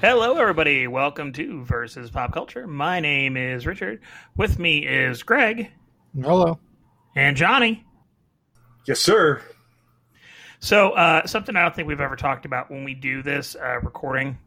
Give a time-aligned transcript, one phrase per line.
[0.00, 0.86] Hello, everybody.
[0.86, 2.66] Welcome to Versus Pop Culture.
[2.66, 4.00] My name is Richard.
[4.34, 5.70] With me is Greg
[6.18, 6.58] Hello.
[7.14, 7.84] and Johnny.
[8.86, 9.42] Yes, sir.
[10.58, 13.78] So, uh, something I don't think we've ever talked about when we do this uh,
[13.82, 14.38] recording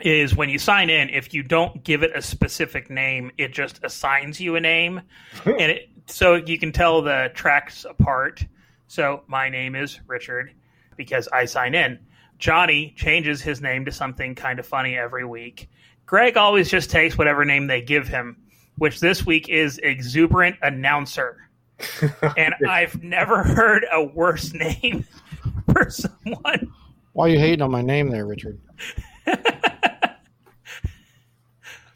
[0.00, 3.78] is when you sign in, if you don't give it a specific name, it just
[3.84, 5.00] assigns you a name.
[5.44, 8.44] and it, so you can tell the tracks apart.
[8.88, 10.52] So, my name is Richard
[10.96, 12.00] because I sign in.
[12.38, 15.68] Johnny changes his name to something kind of funny every week.
[16.06, 18.36] Greg always just takes whatever name they give him,
[18.76, 21.48] which this week is Exuberant Announcer.
[22.36, 25.04] and I've never heard a worse name
[25.72, 26.72] for someone.
[27.12, 28.60] Why are you hating on my name there, Richard?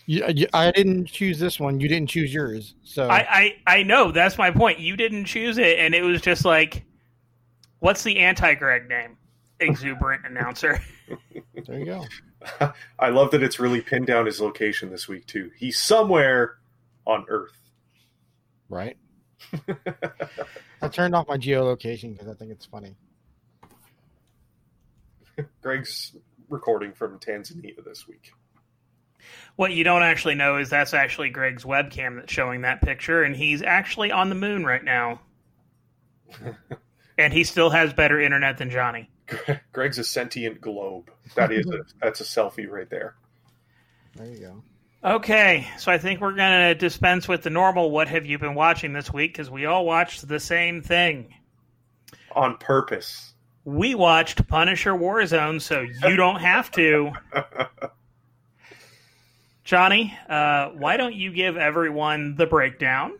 [0.06, 1.80] you, you, I didn't choose this one.
[1.80, 2.74] You didn't choose yours.
[2.82, 4.78] So I, I, I know that's my point.
[4.80, 6.84] You didn't choose it, and it was just like,
[7.78, 9.16] what's the anti Greg name?
[9.62, 10.80] Exuberant Announcer.
[11.66, 12.04] there you go.
[12.98, 15.50] I love that it's really pinned down his location this week too.
[15.56, 16.58] He's somewhere
[17.06, 17.56] on Earth.
[18.68, 18.96] Right.
[20.82, 22.96] I turned off my geolocation because I think it's funny.
[25.62, 26.16] Greg's
[26.48, 28.32] recording from Tanzania this week.
[29.56, 33.36] What you don't actually know is that's actually Greg's webcam that's showing that picture, and
[33.36, 35.20] he's actually on the moon right now.
[37.18, 39.10] and he still has better internet than Johnny.
[39.72, 41.10] Greg's a sentient globe.
[41.34, 43.14] That is a that's a selfie right there.
[44.16, 44.62] There you go.
[45.04, 48.54] Okay, so I think we're going to dispense with the normal what have you been
[48.54, 51.34] watching this week because we all watched the same thing.
[52.36, 53.32] On purpose.
[53.64, 57.12] We watched Punisher Warzone, so you don't have to.
[59.64, 63.12] Johnny, uh, why don't you give everyone the breakdown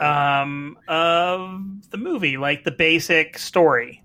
[0.00, 3.99] um, of the movie, like the basic story?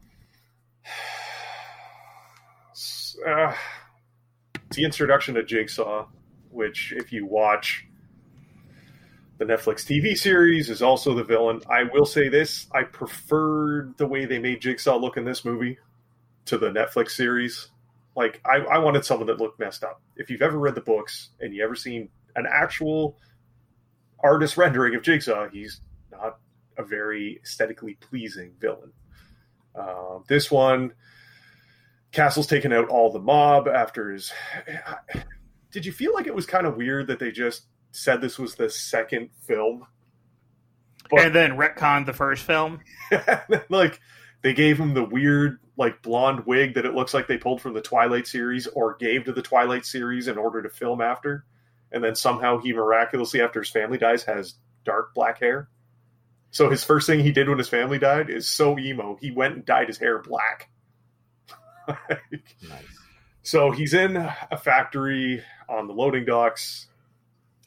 [3.25, 3.53] Uh,
[4.67, 6.07] it's the introduction to Jigsaw,
[6.51, 7.85] which, if you watch
[9.37, 11.61] the Netflix TV series, is also the villain.
[11.69, 15.77] I will say this: I preferred the way they made Jigsaw look in this movie
[16.45, 17.69] to the Netflix series.
[18.15, 20.01] Like, I, I wanted someone that looked messed up.
[20.15, 23.17] If you've ever read the books and you ever seen an actual
[24.23, 26.39] artist rendering of Jigsaw, he's not
[26.77, 28.91] a very aesthetically pleasing villain.
[29.77, 30.93] Uh, this one,
[32.15, 34.31] Castle's taken out all the mob after his.
[35.71, 38.55] Did you feel like it was kind of weird that they just said this was
[38.55, 39.85] the second film?
[41.11, 42.79] But, and then retconned the first film?
[43.69, 43.99] like,
[44.41, 47.73] they gave him the weird, like, blonde wig that it looks like they pulled from
[47.73, 51.43] the Twilight series or gave to the Twilight series in order to film after.
[51.91, 54.55] And then somehow he miraculously, after his family dies, has
[54.85, 55.67] dark black hair.
[56.51, 59.17] So his first thing he did when his family died is so emo.
[59.19, 60.69] He went and dyed his hair black.
[61.87, 62.85] Nice.
[63.45, 66.87] So he's in a factory on the loading docks,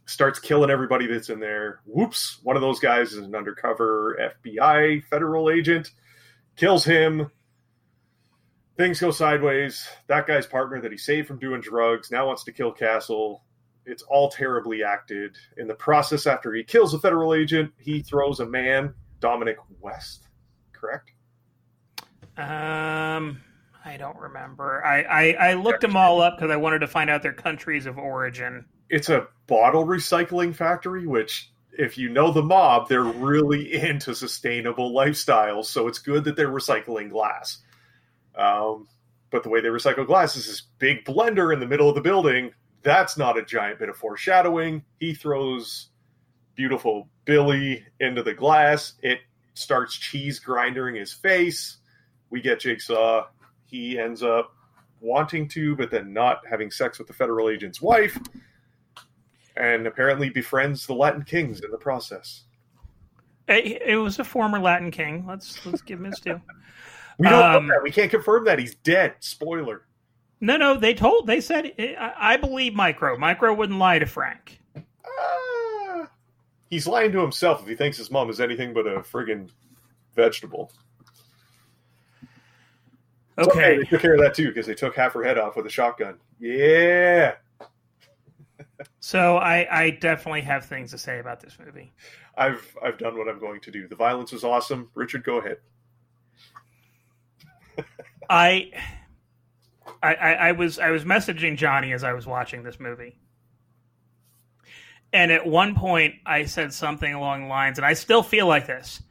[0.07, 1.81] starts killing everybody that's in there.
[1.87, 4.19] Whoops, one of those guys is an undercover
[4.49, 5.93] FBI federal agent,
[6.57, 7.31] kills him.
[8.77, 9.89] Things go sideways.
[10.09, 13.45] That guy's partner that he saved from doing drugs now wants to kill Castle.
[13.87, 15.37] It's all terribly acted.
[15.59, 20.27] In the process, after he kills a federal agent, he throws a man, Dominic West,
[20.73, 21.13] correct?
[22.37, 23.41] Um,
[23.89, 24.85] I don't remember.
[24.85, 27.87] I, I, I looked them all up because I wanted to find out their countries
[27.87, 28.67] of origin.
[28.91, 34.93] It's a bottle recycling factory, which, if you know the mob, they're really into sustainable
[34.93, 35.67] lifestyles.
[35.67, 37.59] So it's good that they're recycling glass.
[38.37, 38.89] Um,
[39.31, 42.03] but the way they recycle glass is this big blender in the middle of the
[42.03, 42.53] building.
[42.83, 44.85] That's not a giant bit of foreshadowing.
[45.01, 45.89] He throws
[46.55, 48.93] beautiful Billy into the glass.
[49.03, 49.21] It
[49.55, 51.79] starts cheese grinding his face.
[52.29, 53.29] We get Jigsaw
[53.69, 54.55] he ends up
[55.01, 58.19] wanting to, but then not having sex with the federal agent's wife,
[59.57, 62.45] and apparently befriends the Latin kings in the process.
[63.49, 65.25] It, it was a former Latin king.
[65.27, 66.41] Let's let's give him his due.
[67.19, 67.83] we don't um, know that.
[67.83, 69.15] We can't confirm that he's dead.
[69.21, 69.83] Spoiler.
[70.41, 70.77] No, no.
[70.77, 71.27] They told.
[71.27, 71.73] They said.
[71.79, 73.17] I, I believe Micro.
[73.17, 74.61] Micro wouldn't lie to Frank.
[74.77, 76.07] Uh,
[76.69, 79.51] he's lying to himself if he thinks his mom is anything but a friggin'
[80.15, 80.71] vegetable.
[83.39, 83.51] Okay.
[83.51, 83.79] okay.
[83.79, 85.71] They took care of that too because they took half her head off with a
[85.71, 86.19] shotgun.
[86.41, 87.35] Yeah.
[89.01, 91.93] so I, I definitely have things to say about this movie.
[92.37, 93.87] I've I've done what I'm going to do.
[93.89, 94.91] The violence was awesome.
[94.95, 95.59] Richard, go ahead.
[98.31, 98.71] I,
[100.03, 103.19] I I was I was messaging Johnny as I was watching this movie.
[105.13, 108.67] And at one point I said something along the lines, and I still feel like
[108.67, 109.03] this.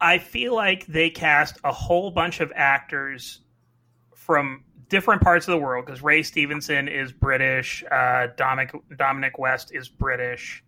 [0.00, 3.40] I feel like they cast a whole bunch of actors
[4.24, 9.70] from different parts of the world because Ray Stevenson is British, uh, Dominic Dominic West
[9.74, 10.64] is British,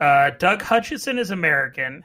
[0.00, 2.04] uh, Doug Hutchison is American,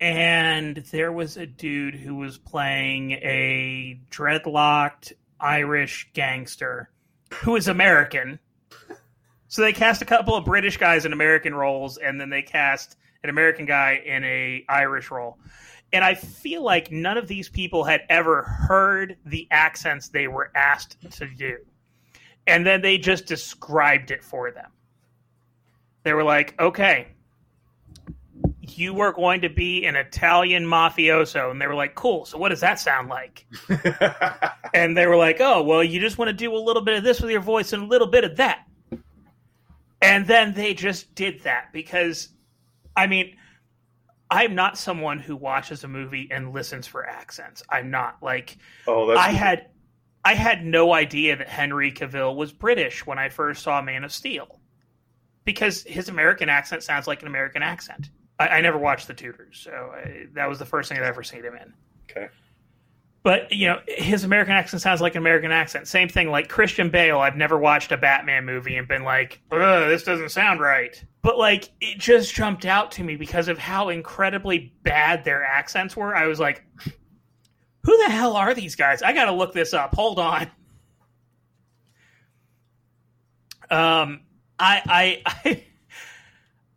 [0.00, 6.88] and there was a dude who was playing a dreadlocked Irish gangster
[7.42, 8.38] who is American.
[9.48, 12.96] So they cast a couple of British guys in American roles, and then they cast
[13.22, 15.38] an American guy in a Irish role.
[15.92, 20.50] And I feel like none of these people had ever heard the accents they were
[20.54, 21.58] asked to do.
[22.46, 24.70] And then they just described it for them.
[26.02, 27.08] They were like, okay,
[28.60, 31.50] you were going to be an Italian mafioso.
[31.50, 32.24] And they were like, cool.
[32.24, 33.46] So what does that sound like?
[34.74, 37.04] and they were like, oh, well, you just want to do a little bit of
[37.04, 38.66] this with your voice and a little bit of that.
[40.00, 42.30] And then they just did that because,
[42.96, 43.36] I mean,
[44.32, 47.62] I'm not someone who watches a movie and listens for accents.
[47.68, 48.56] I'm not like
[48.86, 49.66] oh, that's I had
[50.24, 54.12] I had no idea that Henry Cavill was British when I first saw Man of
[54.12, 54.58] Steel
[55.44, 58.08] because his American accent sounds like an American accent.
[58.38, 61.22] I, I never watched The Tudors, so I, that was the first thing I'd ever
[61.22, 61.74] seen him in.
[62.10, 62.28] okay.
[63.22, 65.86] But you know, his American accent sounds like an American accent.
[65.86, 67.18] Same thing, like Christian Bale.
[67.18, 71.38] I've never watched a Batman movie and been like, "Ugh, this doesn't sound right." But
[71.38, 76.16] like, it just jumped out to me because of how incredibly bad their accents were.
[76.16, 76.64] I was like,
[77.84, 79.94] "Who the hell are these guys?" I got to look this up.
[79.94, 80.50] Hold on.
[83.70, 84.22] Um,
[84.58, 85.42] I I.
[85.44, 85.64] I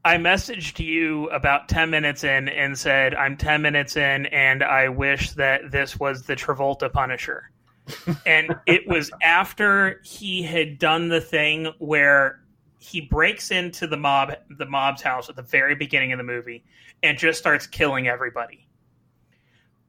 [0.06, 4.88] I messaged you about 10 minutes in and said, I'm 10 minutes in and I
[4.88, 7.50] wish that this was the Travolta Punisher.
[8.26, 12.40] and it was after he had done the thing where
[12.78, 16.64] he breaks into the mob the mob's house at the very beginning of the movie
[17.02, 18.68] and just starts killing everybody.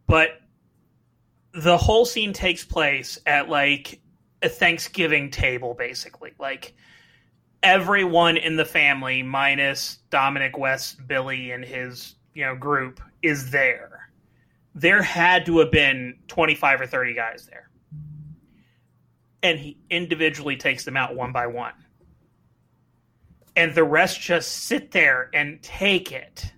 [0.07, 0.41] But
[1.53, 4.01] the whole scene takes place at like
[4.43, 6.33] a Thanksgiving table basically.
[6.39, 6.75] Like
[7.67, 14.09] everyone in the family minus Dominic West, Billy and his, you know, group is there.
[14.77, 17.69] There had to have been 25 or 30 guys there.
[19.43, 21.73] And he individually takes them out one by one.
[23.57, 26.53] And the rest just sit there and take it.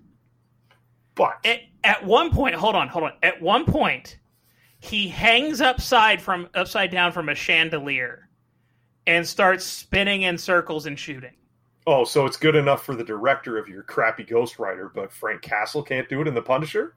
[1.14, 3.12] But At, at one point, hold on, hold on.
[3.22, 4.18] At one point,
[4.80, 8.27] he hangs upside from upside down from a chandelier
[9.08, 11.32] and starts spinning in circles and shooting.
[11.86, 15.40] oh, so it's good enough for the director of your crappy Ghost Rider, but Frank
[15.40, 16.94] Castle can't do it in The Punisher.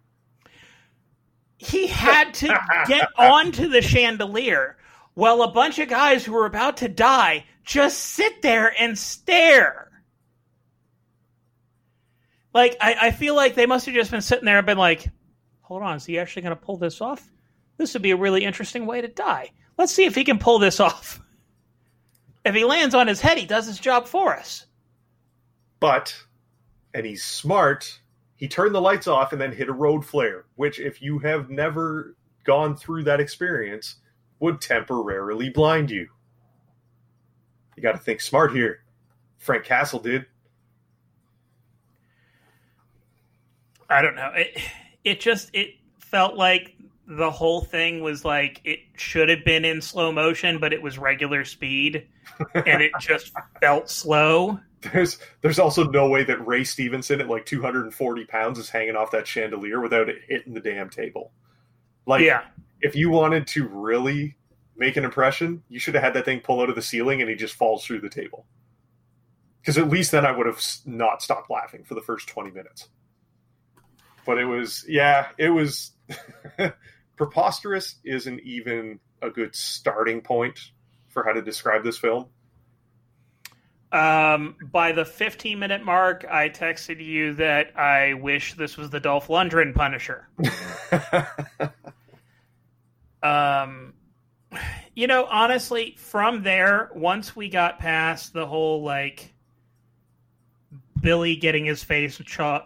[1.57, 4.75] He had to get onto the chandelier
[5.13, 9.89] while a bunch of guys who were about to die just sit there and stare.
[12.53, 15.07] Like, I, I feel like they must have just been sitting there and been like,
[15.61, 17.31] hold on, is he actually going to pull this off?
[17.77, 19.51] This would be a really interesting way to die.
[19.77, 21.20] Let's see if he can pull this off.
[22.43, 24.65] If he lands on his head, he does his job for us.
[25.79, 26.15] But,
[26.93, 27.99] and he's smart,
[28.35, 31.49] he turned the lights off and then hit a road flare, which, if you have
[31.49, 33.97] never gone through that experience,
[34.39, 36.07] would temporarily blind you.
[37.75, 38.83] You got to think smart here.
[39.37, 40.25] Frank Castle did.
[43.89, 44.31] I don't know.
[44.35, 44.57] It
[45.03, 46.75] it just it felt like
[47.17, 50.97] the whole thing was like it should have been in slow motion, but it was
[50.97, 52.07] regular speed,
[52.53, 54.59] and it just felt slow.
[54.81, 59.11] There's there's also no way that Ray Stevenson at like 240 pounds is hanging off
[59.11, 61.31] that chandelier without it hitting the damn table.
[62.05, 62.45] Like, yeah,
[62.81, 64.37] if you wanted to really
[64.75, 67.29] make an impression, you should have had that thing pull out of the ceiling and
[67.29, 68.45] he just falls through the table.
[69.61, 72.89] Because at least then I would have not stopped laughing for the first 20 minutes.
[74.25, 75.91] But it was, yeah, it was
[77.21, 77.97] preposterous.
[78.03, 80.71] Isn't even a good starting point
[81.09, 82.25] for how to describe this film.
[83.91, 88.99] Um, by the 15 minute mark, I texted you that I wish this was the
[88.99, 90.27] Dolph Lundgren Punisher.
[93.23, 93.93] Um,
[94.95, 99.31] you know, honestly, from there, once we got past the whole like
[100.99, 102.19] Billy getting his face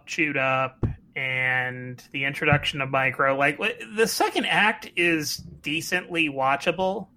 [0.05, 0.85] chewed up
[1.15, 3.60] and the introduction of Micro, like
[3.95, 7.07] the second act is decently watchable.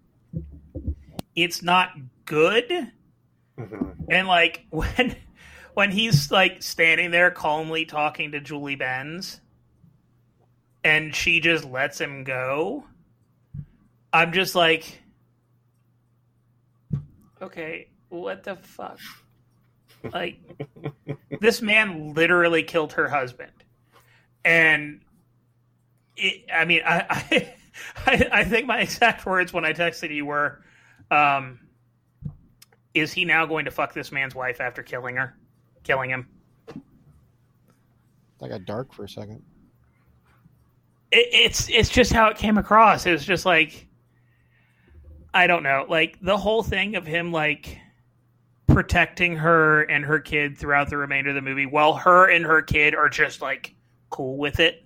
[1.35, 1.91] It's not
[2.25, 2.93] good.
[3.59, 3.97] Mhm.
[4.09, 5.17] And like when
[5.75, 9.41] when he's like standing there calmly talking to Julie Benz
[10.85, 12.85] and she just lets him go,
[14.13, 15.03] I'm just like
[17.43, 18.99] okay, what the fuck?
[20.13, 20.39] Like
[21.41, 23.51] this man literally killed her husband.
[24.45, 25.01] And
[26.17, 27.55] it, I mean I, I
[28.07, 30.63] I, I think my exact words when I texted you were,
[31.11, 31.61] um,
[32.95, 35.37] "Is he now going to fuck this man's wife after killing her,
[35.85, 36.29] killing him?"
[38.39, 39.43] That got dark for a second.
[41.11, 43.07] It, it's it's just how it came across.
[43.07, 43.89] It was just like,
[45.35, 47.79] I don't know, like the whole thing of him like
[48.67, 52.63] protecting her and her kid throughout the remainder of the movie, while her and her
[52.63, 53.75] kid are just like
[54.11, 54.85] cool with it.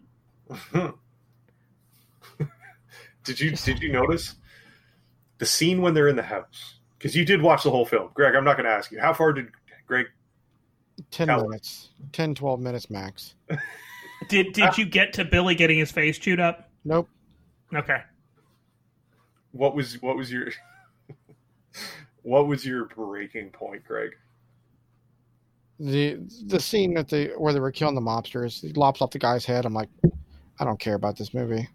[3.24, 4.34] did you did you notice
[5.38, 6.76] the scene when they're in the house?
[6.98, 8.34] Because you did watch the whole film, Greg.
[8.34, 9.48] I'm not going to ask you how far did
[9.86, 10.06] Greg
[11.10, 11.44] 10 Tell us.
[11.44, 11.88] minutes.
[12.12, 13.34] 10, 12 minutes max.
[14.28, 14.74] Did did ah.
[14.76, 16.70] you get to Billy getting his face chewed up?
[16.84, 17.08] Nope.
[17.74, 18.02] Okay.
[19.50, 20.48] what was what was your
[22.22, 24.10] what was your breaking point, Greg?
[25.84, 29.18] The the scene that they where they were killing the mobsters, he lops off the
[29.18, 29.66] guy's head.
[29.66, 29.88] I'm like,
[30.60, 31.68] I don't care about this movie.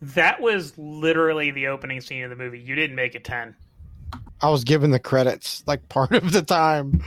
[0.00, 2.58] That was literally the opening scene of the movie.
[2.60, 3.54] You didn't make it 10.
[4.40, 7.02] I was given the credits like part of the time.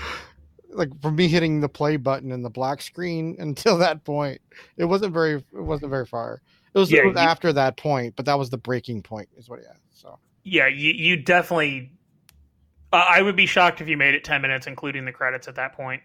[0.69, 4.41] Like from me hitting the play button and the black screen until that point.
[4.77, 6.41] It wasn't very it wasn't very far.
[6.73, 9.29] It was, Yeah, it was you- after that point, but that was the breaking point,
[9.37, 9.73] is what yeah.
[9.93, 11.91] So Yeah, you, you definitely.
[12.95, 15.55] Uh, I would be shocked if you made it 10 minutes, including the credits at
[15.55, 16.01] that point.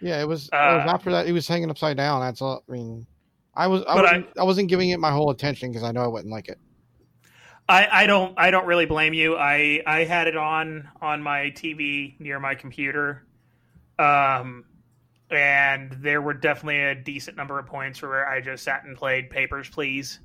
[0.00, 2.22] yeah, it was, it Uh, was after that he was hanging upside down.
[2.22, 3.06] That's all I mean
[3.54, 6.06] I was I wasn't, I, wasn't giving it my whole attention because I know I
[6.06, 6.58] wouldn't like it.
[7.68, 9.36] I, I don't I don't really blame you.
[9.36, 13.26] I I had it on on my TV near my computer,
[13.98, 14.64] um,
[15.30, 19.28] and there were definitely a decent number of points where I just sat and played
[19.28, 20.20] Papers, Please.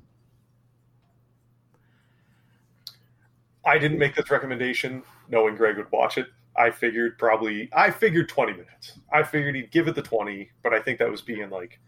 [3.66, 5.02] I didn't make this recommendation
[5.32, 6.26] knowing Greg would watch it.
[6.56, 8.98] I figured probably I figured 20 minutes.
[9.12, 11.80] I figured he'd give it the 20, but I think that was being like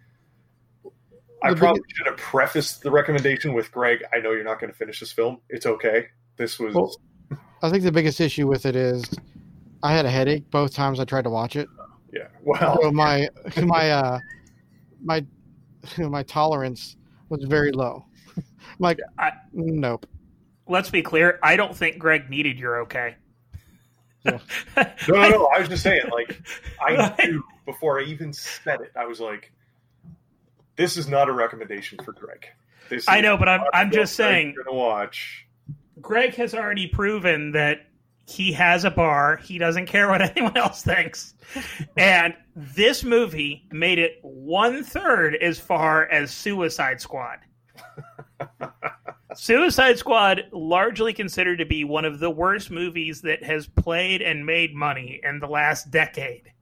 [1.42, 4.72] I The probably should have prefaced the recommendation with Greg, I know you're not going
[4.72, 5.38] to finish this film.
[5.50, 6.06] It's okay.
[6.36, 6.96] This was Well-
[7.62, 9.04] I think the biggest issue with it is
[9.82, 11.68] I had a headache both times I tried to watch it.
[12.12, 12.28] yeah.
[12.42, 13.28] Well, So my
[13.62, 14.18] my uh
[15.02, 15.24] my
[15.98, 16.96] my tolerance
[17.28, 18.04] was very low.
[18.36, 18.44] I'm
[18.78, 20.06] like I- nope.
[20.66, 21.38] Let's be clear.
[21.42, 23.16] I don't think Greg needed your okay.
[24.24, 24.38] Yeah.
[25.08, 25.46] no, no, no.
[25.54, 26.40] I was just saying, like,
[26.80, 29.52] I knew before I even said it, I was like,
[30.76, 32.46] this is not a recommendation for Greg.
[32.88, 34.54] This I know, but I'm I'm just saying.
[34.64, 35.46] Gonna watch.
[36.00, 37.86] Greg has already proven that
[38.26, 39.36] he has a bar.
[39.36, 41.34] He doesn't care what anyone else thinks.
[41.96, 47.38] And this movie made it one third as far as Suicide Squad.
[49.36, 54.46] Suicide Squad, largely considered to be one of the worst movies that has played and
[54.46, 56.52] made money in the last decade.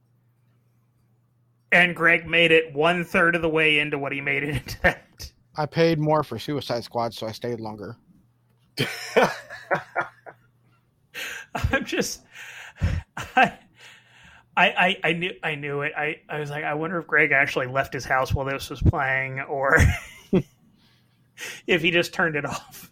[1.71, 4.49] And Greg made it one third of the way into what he made it
[4.83, 4.97] into.
[5.57, 7.97] I paid more for Suicide Squad, so I stayed longer.
[11.55, 12.23] I'm just
[13.37, 13.59] I,
[14.57, 15.93] I I I knew I knew it.
[15.97, 18.81] I, I was like, I wonder if Greg actually left his house while this was
[18.83, 19.77] playing or
[21.67, 22.91] if he just turned it off.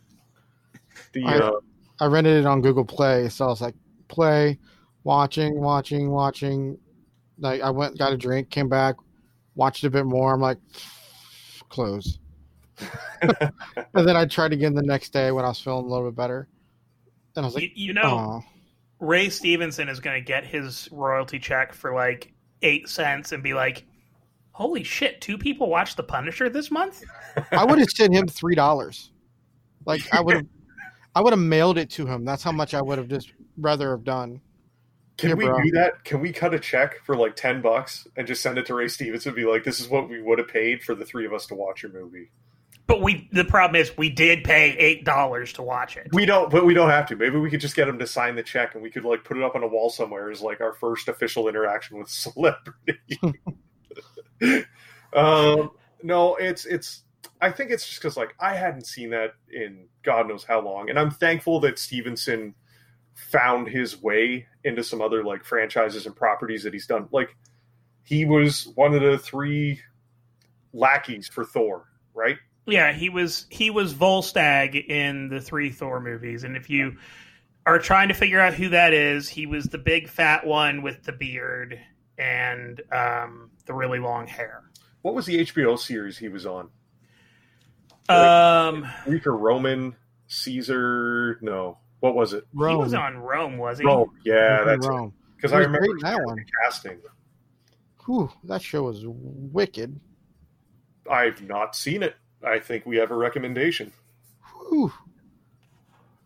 [1.12, 1.52] the I- uh,
[2.00, 3.74] I rented it on Google Play, so I was like,
[4.08, 4.58] play,
[5.04, 6.78] watching, watching, watching.
[7.38, 8.96] Like I went, got a drink, came back,
[9.54, 10.32] watched a bit more.
[10.32, 10.58] I'm like,
[11.68, 12.18] close.
[13.22, 13.52] and
[13.92, 16.48] then I tried again the next day when I was feeling a little bit better,
[17.36, 18.44] and I was You, like, you know, oh,
[18.98, 22.32] Ray Stevenson is going to get his royalty check for like
[22.62, 23.84] eight cents and be like,
[24.60, 25.20] "Holy shit!
[25.20, 27.02] Two people watched The Punisher this month."
[27.50, 29.10] I would have sent him three dollars.
[29.86, 30.46] Like I would have,
[31.14, 32.24] I would have mailed it to him.
[32.24, 34.40] That's how much I would have just rather have done.
[35.16, 35.62] Can Yeah, we bro.
[35.62, 36.04] do that?
[36.04, 38.88] Can we cut a check for like ten bucks and just send it to Ray
[38.88, 39.30] Stevenson?
[39.30, 41.46] and Be like, this is what we would have paid for the three of us
[41.46, 42.30] to watch your movie.
[42.86, 46.08] But we the problem is we did pay eight dollars to watch it.
[46.12, 47.16] We don't, but we don't have to.
[47.16, 49.36] Maybe we could just get him to sign the check, and we could like put
[49.36, 52.98] it up on a wall somewhere as like our first official interaction with celebrity.
[55.12, 55.70] um,
[56.02, 57.02] no, it's it's.
[57.40, 60.90] I think it's just because like I hadn't seen that in God knows how long,
[60.90, 62.54] and I'm thankful that Stevenson
[63.14, 67.08] found his way into some other like franchises and properties that he's done.
[67.12, 67.36] Like
[68.02, 69.80] he was one of the three
[70.72, 72.36] lackeys for Thor, right?
[72.66, 76.96] Yeah, he was he was Volstagg in the three Thor movies, and if you
[77.66, 81.02] are trying to figure out who that is, he was the big fat one with
[81.04, 81.78] the beard
[82.20, 84.62] and um, the really long hair.
[85.02, 86.68] What was the HBO series he was on?
[88.10, 89.96] Um, Greek or Roman,
[90.26, 91.38] Caesar?
[91.40, 92.44] No, what was it?
[92.52, 93.86] he was on Rome, was he?
[93.86, 94.10] Rome.
[94.24, 95.14] Yeah, that's Rome.
[95.36, 96.44] because I was remember great that one.
[96.62, 96.98] casting.
[98.04, 99.98] Whew, that show was wicked.
[101.10, 102.16] I've not seen it.
[102.46, 103.92] I think we have a recommendation.
[104.68, 104.92] Whew.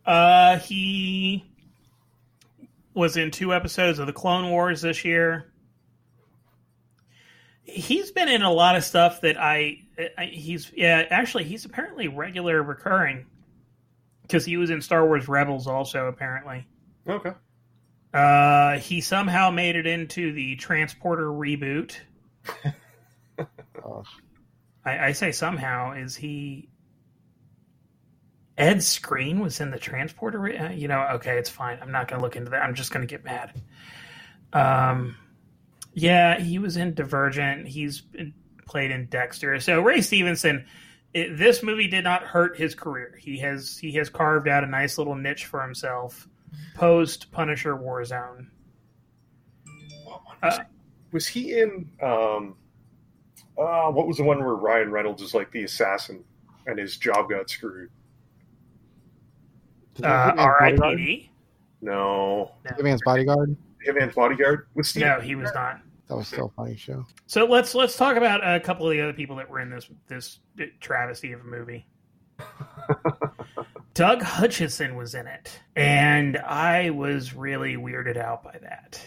[0.05, 1.45] Uh, he
[2.95, 5.53] was in two episodes of the Clone Wars this year.
[7.65, 9.83] He's been in a lot of stuff that I,
[10.19, 13.27] I he's yeah actually he's apparently regular recurring
[14.23, 16.67] because he was in Star Wars Rebels also apparently.
[17.09, 17.33] Okay.
[18.13, 21.97] Uh, he somehow made it into the Transporter reboot.
[23.85, 24.05] Oh,
[24.85, 26.69] I, I say somehow is he
[28.57, 30.39] Ed Skrein was in the transporter.
[30.39, 31.79] re- uh, You know, okay, it's fine.
[31.83, 32.63] I'm not going to look into that.
[32.63, 33.61] I'm just going to get mad.
[34.53, 35.17] Um,
[35.95, 37.67] yeah, he was in Divergent.
[37.67, 38.35] He's been,
[38.67, 39.61] played in Dexter.
[39.61, 40.67] So Ray Stevenson,
[41.13, 43.19] it, this movie did not hurt his career.
[43.21, 46.29] He has he has carved out a nice little niche for himself
[46.75, 48.47] post Punisher Warzone.
[50.43, 50.59] Uh,
[51.13, 51.89] Was he in?
[52.03, 52.57] Um,
[53.57, 56.25] uh, what was the one where Ryan Reynolds is like the assassin
[56.67, 57.91] and his job got screwed?
[59.95, 60.81] Did uh, Hitman's Bodyguard?
[60.81, 61.31] R.I.P.D.
[61.81, 63.57] No, Hitman's Bodyguard.
[63.87, 65.05] Hitman's Bodyguard with Steve.
[65.05, 65.81] No, he was not.
[66.09, 67.07] That was still a funny show.
[67.27, 69.89] So let's let's talk about a couple of the other people that were in this
[70.07, 70.39] this
[70.81, 71.87] travesty of a movie.
[73.95, 79.01] Doug Hutchison was in it, and I was really weirded out by that.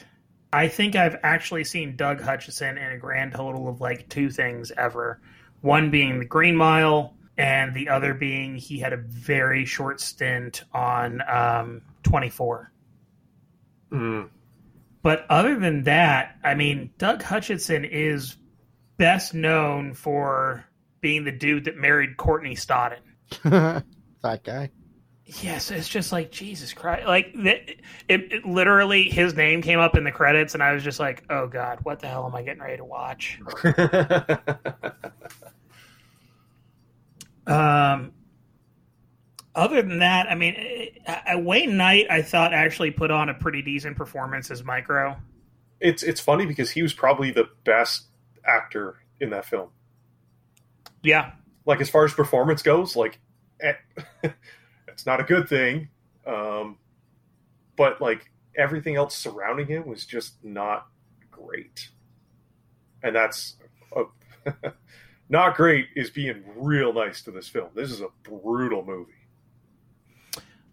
[0.53, 4.71] I think I've actually seen Doug Hutchison in a grand total of like two things
[4.77, 5.19] ever.
[5.61, 10.63] One being The Green Mile, and the other being he had a very short stint
[10.73, 12.71] on um, 24.
[13.91, 14.29] Mm.
[15.07, 18.35] But other than that, I mean, Doug Hutchison is
[18.97, 20.65] best known for
[20.99, 22.99] being the dude that married Courtney Stodden.
[23.43, 24.69] that guy.
[25.23, 27.07] Yes, it's just like Jesus Christ.
[27.07, 30.83] Like it, it, it literally, his name came up in the credits, and I was
[30.83, 33.39] just like, "Oh God, what the hell am I getting ready to watch?"
[37.47, 38.11] Um,
[39.57, 40.55] other than that, I mean,
[41.07, 45.17] I, I, Wayne Knight, I thought actually put on a pretty decent performance as Micro.
[45.79, 48.05] it's it's funny because he was probably the best
[48.45, 49.69] actor in that film.
[51.03, 51.31] Yeah,
[51.65, 53.19] Like as far as performance goes, like
[53.59, 53.73] eh,
[54.87, 55.89] it's not a good thing,
[56.25, 56.77] um,
[57.75, 60.87] but like everything else surrounding him was just not
[61.31, 61.89] great,
[63.01, 63.55] and that's
[63.95, 64.03] a,
[65.29, 65.87] not great.
[65.95, 67.69] Is being real nice to this film.
[67.73, 69.13] This is a brutal movie.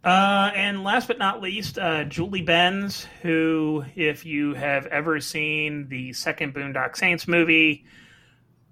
[0.04, 5.88] Uh, and last but not least, uh, Julie Benz, who, if you have ever seen
[5.88, 7.86] the second Boondock Saints movie,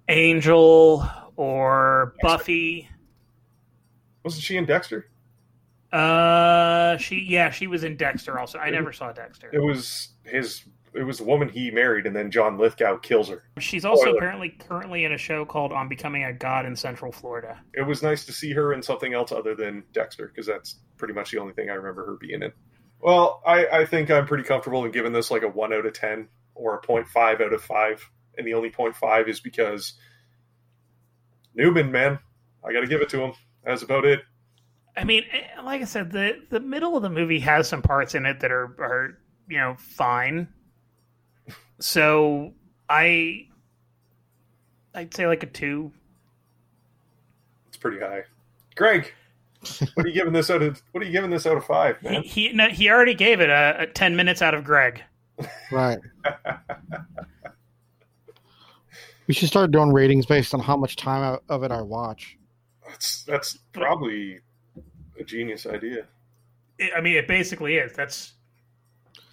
[0.09, 2.87] Angel or Buffy,
[4.23, 5.09] Wasn't she in Dexter?
[5.91, 8.59] uh, she yeah, she was in Dexter also.
[8.59, 9.49] I never saw Dexter.
[9.51, 10.63] It was his.
[10.95, 13.43] It was the woman he married, and then John Lithgow kills her.
[13.59, 14.17] She's also Spoiler.
[14.17, 17.59] apparently currently in a show called On Becoming a God in Central Florida.
[17.73, 21.13] It was nice to see her in something else other than Dexter, because that's pretty
[21.13, 22.51] much the only thing I remember her being in.
[23.01, 25.93] Well, I, I think I'm pretty comfortable in giving this like a one out of
[25.93, 29.93] ten or a 0.5 out of five, and the only 0.5 is because
[31.55, 32.19] Newman, man,
[32.63, 33.33] I got to give it to him.
[33.63, 34.21] That's about it.
[34.95, 38.15] I mean, eh, like I said, the the middle of the movie has some parts
[38.15, 39.17] in it that are are
[39.49, 40.47] you know fine.
[41.79, 42.53] So
[42.89, 43.47] I
[44.93, 45.91] I'd say like a two.
[47.67, 48.23] It's pretty high.
[48.75, 49.11] Greg,
[49.93, 50.81] what are you giving this out of?
[50.91, 52.23] What are you giving this out of five, He man?
[52.23, 55.01] he, no, he already gave it a, a ten minutes out of Greg.
[55.71, 55.99] Right.
[59.27, 62.37] we should start doing ratings based on how much time out of it I watch.
[62.87, 64.39] That's that's probably
[65.19, 66.05] a genius idea.
[66.79, 67.93] I I mean, it basically is.
[67.93, 68.33] That's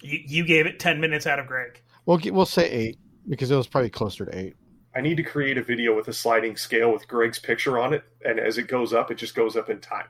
[0.01, 1.81] you, you gave it ten minutes out of Greg.
[2.05, 4.55] We'll get, we'll say eight because it was probably closer to eight.
[4.95, 8.03] I need to create a video with a sliding scale with Greg's picture on it,
[8.25, 10.07] and as it goes up, it just goes up in time.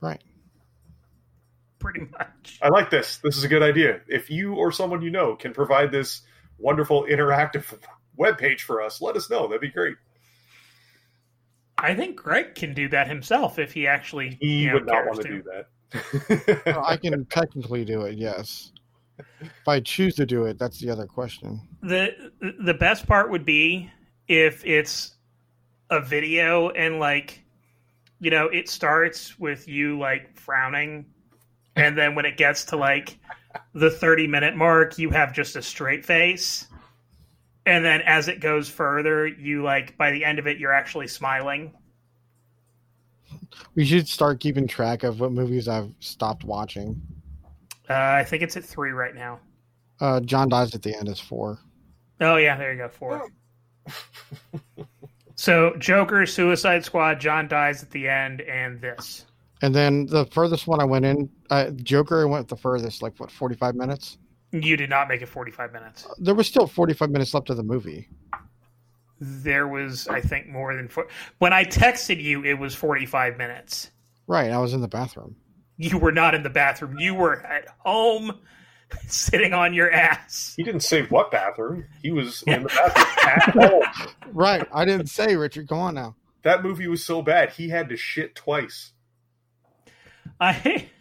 [0.00, 0.22] Right.
[1.78, 2.58] Pretty much.
[2.62, 3.18] I like this.
[3.18, 4.00] This is a good idea.
[4.06, 6.22] If you or someone you know can provide this
[6.58, 7.64] wonderful interactive
[8.16, 9.46] web page for us, let us know.
[9.48, 9.96] That'd be great.
[11.78, 14.92] I think Greg can do that himself if he actually He you know, would not
[14.92, 15.34] cares want to to.
[15.34, 16.62] do that.
[16.66, 18.72] Well, I can technically do it, yes.
[19.40, 21.60] If I choose to do it, that's the other question.
[21.82, 23.90] the the best part would be
[24.28, 25.14] if it's
[25.90, 27.42] a video and like
[28.20, 31.06] you know it starts with you like frowning
[31.76, 33.18] and then when it gets to like
[33.74, 36.68] the 30 minute mark you have just a straight face
[37.66, 41.08] and then as it goes further you like by the end of it you're actually
[41.08, 41.72] smiling
[43.74, 47.00] We should start keeping track of what movies I've stopped watching.
[47.90, 49.38] Uh, i think it's at three right now
[50.00, 51.58] Uh, John dies at the end is four.
[52.22, 53.28] oh yeah there you go four
[55.36, 59.24] So Joker, Suicide Squad, John dies at the end, and this.
[59.62, 63.30] And then the furthest one I went in, uh, Joker went the furthest, like what,
[63.30, 64.18] 45 minutes?
[64.52, 66.06] You did not make it 45 minutes.
[66.18, 68.06] There was still 45 minutes left of the movie.
[69.18, 71.06] There was, I think, more than four.
[71.38, 73.90] When I texted you, it was 45 minutes.
[74.26, 74.50] Right.
[74.50, 75.36] I was in the bathroom.
[75.80, 76.98] You were not in the bathroom.
[76.98, 78.38] You were at home
[79.06, 80.52] sitting on your ass.
[80.54, 81.86] He didn't say what bathroom.
[82.02, 84.14] He was in the bathroom at home.
[84.34, 84.68] Right.
[84.74, 85.68] I didn't say, Richard.
[85.68, 86.16] Come on now.
[86.42, 88.92] That movie was so bad, he had to shit twice.
[90.38, 90.88] I.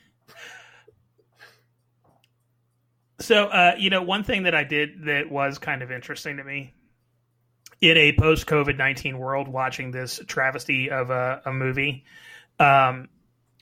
[3.22, 6.44] So, uh, you know, one thing that I did that was kind of interesting to
[6.46, 6.74] me
[7.82, 12.06] in a post COVID 19 world, watching this travesty of a, a movie,
[12.62, 13.10] um,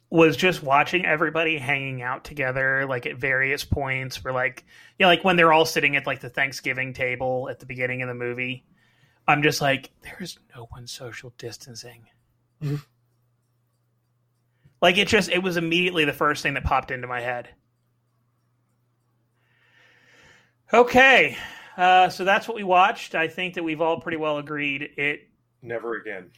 [0.09, 4.23] was just watching everybody hanging out together, like at various points.
[4.23, 4.65] Where, like,
[4.97, 8.01] you know, like when they're all sitting at like the Thanksgiving table at the beginning
[8.01, 8.65] of the movie.
[9.27, 12.05] I'm just like, there is no one social distancing.
[14.81, 17.49] like, it just, it was immediately the first thing that popped into my head.
[20.73, 21.37] Okay,
[21.77, 23.15] uh, so that's what we watched.
[23.15, 25.21] I think that we've all pretty well agreed it
[25.61, 26.29] Never again.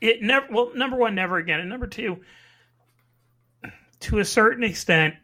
[0.00, 2.20] it never well number one never again and number two
[4.00, 5.14] to a certain extent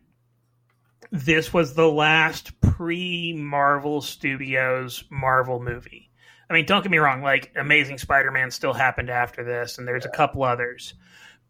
[1.13, 6.11] this was the last pre Marvel Studios Marvel movie.
[6.49, 10.05] I mean, don't get me wrong, like Amazing Spider-Man still happened after this and there's
[10.05, 10.95] a couple others.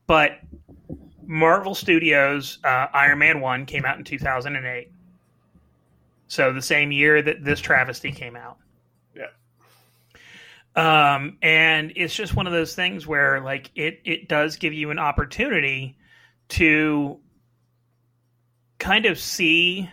[0.06, 0.38] But
[1.24, 4.90] Marvel Studios uh, Iron Man 1 came out in 2008.
[6.28, 8.58] So the same year that this travesty came out.
[9.14, 11.14] Yeah.
[11.14, 14.90] Um, and it's just one of those things where like it it does give you
[14.90, 15.96] an opportunity
[16.48, 17.18] to
[18.78, 19.90] kind of see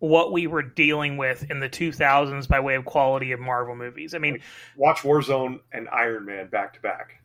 [0.00, 4.14] what we were dealing with in the 2000s by way of quality of Marvel movies.
[4.14, 4.40] I mean,
[4.76, 7.20] Watch Warzone and Iron Man back to back,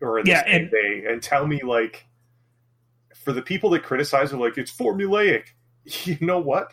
[0.00, 2.06] or in Yeah, and- day, and tell me like,
[3.24, 5.44] for the people that criticize it, like it's formulaic.
[6.04, 6.72] You know what?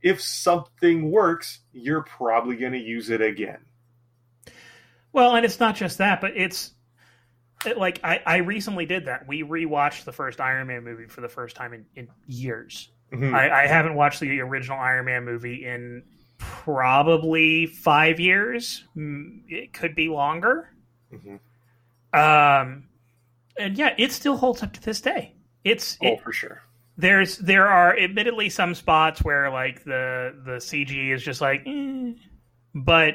[0.00, 3.58] If something works, you're probably going to use it again.
[5.12, 6.73] well, and it's not just that, but it's
[7.66, 9.26] it, like I, I recently did that.
[9.26, 12.90] We rewatched the first Iron Man movie for the first time in, in years.
[13.12, 13.32] Mhm.
[13.34, 16.02] I, I haven't watched the original Iron Man movie in
[16.38, 18.84] probably five years.
[18.96, 20.70] Mm, It could be longer.
[21.12, 21.38] Mhm.
[22.12, 22.84] Um,
[23.58, 25.34] and yeah, it still holds up to this day.
[25.64, 26.62] It's Oh, it, for sure.
[26.96, 32.12] there's there are admittedly some spots where like the the CG is just like, eh,
[32.74, 33.14] but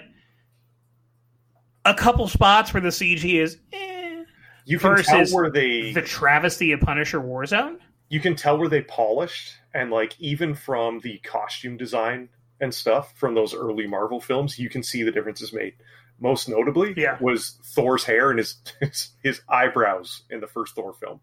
[1.86, 3.89] a couple spots where the CG is eh,
[4.66, 7.78] You can versus tell where they the travesty of Punisher Warzone.
[8.10, 12.30] you can tell where they polished and like even from the costume design
[12.62, 15.74] and stuff from those early Marvel films, you can see the differences made.
[16.20, 17.18] Most notably Yeah.
[17.22, 21.22] was Thor's hair and his, his his eyebrows in the first Thor film.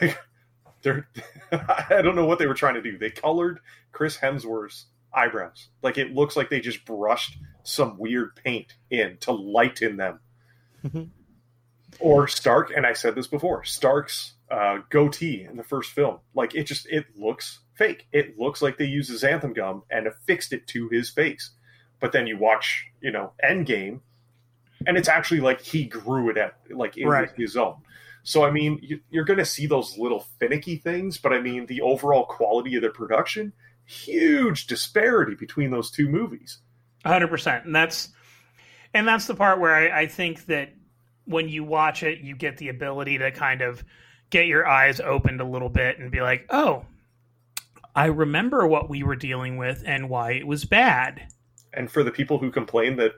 [0.00, 0.18] Like
[0.82, 1.08] they're
[1.88, 2.98] I don't know what they were trying to do.
[2.98, 3.60] They colored
[3.92, 5.68] Chris Hemsworth's eyebrows.
[5.82, 10.20] Like it looks like they just brushed some weird paint in to lighten them.
[10.84, 11.08] Mhm.
[12.00, 16.54] Or Stark, and I said this before, Stark's uh, goatee in the first film, like
[16.54, 18.06] it just it looks fake.
[18.12, 21.50] It looks like they used a xanthan gum and affixed it to his face.
[22.00, 24.00] But then you watch, you know, Endgame,
[24.86, 27.30] and it's actually like he grew it at like it Right.
[27.36, 27.76] his own.
[28.24, 31.66] So I mean, you, you're going to see those little finicky things, but I mean,
[31.66, 33.52] the overall quality of the production,
[33.84, 36.58] huge disparity between those two movies.
[37.04, 38.10] hundred percent, and that's
[38.94, 40.72] and that's the part where I, I think that
[41.26, 43.84] when you watch it, you get the ability to kind of
[44.30, 46.84] get your eyes opened a little bit and be like, "Oh,
[47.94, 51.22] I remember what we were dealing with and why it was bad."
[51.74, 53.14] And for the people who complain that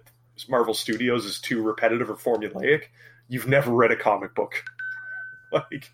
[0.49, 2.85] Marvel Studios is too repetitive or formulaic,
[3.29, 4.63] you've never read a comic book.
[5.53, 5.91] like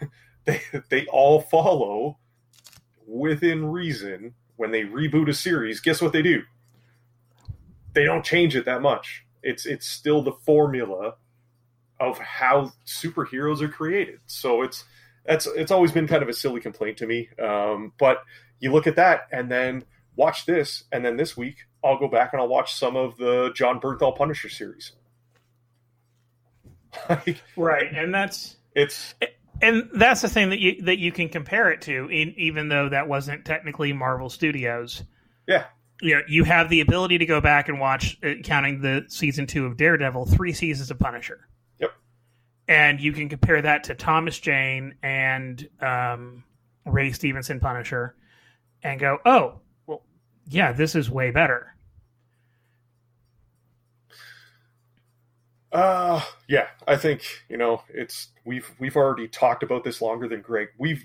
[0.44, 2.18] they they all follow
[3.06, 6.42] within reason when they reboot a series, guess what they do?
[7.92, 9.24] They don't change it that much.
[9.42, 11.14] It's it's still the formula
[12.00, 14.20] of how superheroes are created.
[14.26, 14.84] So it's
[15.24, 17.28] that's it's always been kind of a silly complaint to me.
[17.40, 18.22] Um, but
[18.60, 19.84] you look at that and then
[20.16, 23.50] watch this, and then this week I'll go back and I'll watch some of the
[23.54, 24.92] Jon Bernthal Punisher series.
[27.08, 29.14] like Right, and that's it's
[29.62, 32.88] and that's the thing that you that you can compare it to, in, even though
[32.88, 35.02] that wasn't technically Marvel Studios.
[35.46, 35.66] yeah,
[36.00, 39.46] You know, you have the ability to go back and watch, uh, counting the season
[39.46, 41.46] two of Daredevil, three seasons of Punisher.
[42.68, 46.44] And you can compare that to Thomas Jane and um,
[46.86, 48.16] Ray Stevenson Punisher,
[48.82, 50.02] and go, oh, well,
[50.48, 51.74] yeah, this is way better.
[55.72, 60.40] Uh yeah, I think you know it's we've we've already talked about this longer than
[60.40, 60.68] Greg.
[60.78, 61.04] We've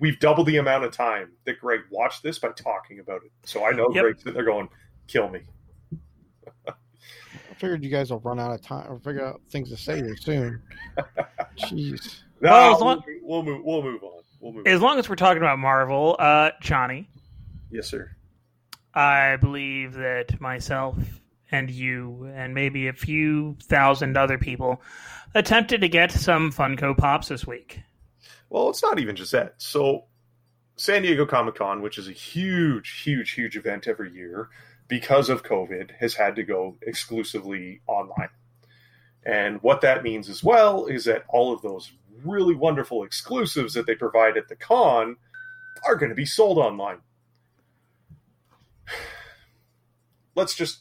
[0.00, 3.30] we've doubled the amount of time that Greg watched this by talking about it.
[3.44, 4.02] So I know Yep.
[4.02, 4.68] Greg's sitting there going,
[5.06, 5.42] "Kill me."
[7.58, 9.96] I figured you guys will run out of time or figure out things to say
[9.96, 10.62] here soon.
[11.58, 12.20] Jeez.
[12.40, 13.64] No, Well, as we'll, long- we'll move.
[13.64, 14.22] We'll move on.
[14.38, 14.66] We'll move.
[14.68, 17.10] As long as we're talking about Marvel, uh, Johnny,
[17.72, 18.12] Yes, sir.
[18.94, 20.94] I believe that myself
[21.50, 24.80] and you and maybe a few thousand other people
[25.34, 27.80] attempted to get some Funko Pops this week.
[28.50, 29.54] Well, it's not even just that.
[29.58, 30.04] So,
[30.76, 34.48] San Diego Comic Con, which is a huge, huge, huge event every year,
[34.88, 38.30] because of COVID, has had to go exclusively online.
[39.24, 41.92] And what that means as well is that all of those
[42.24, 45.16] really wonderful exclusives that they provide at the con
[45.86, 46.98] are going to be sold online.
[50.34, 50.80] Let's just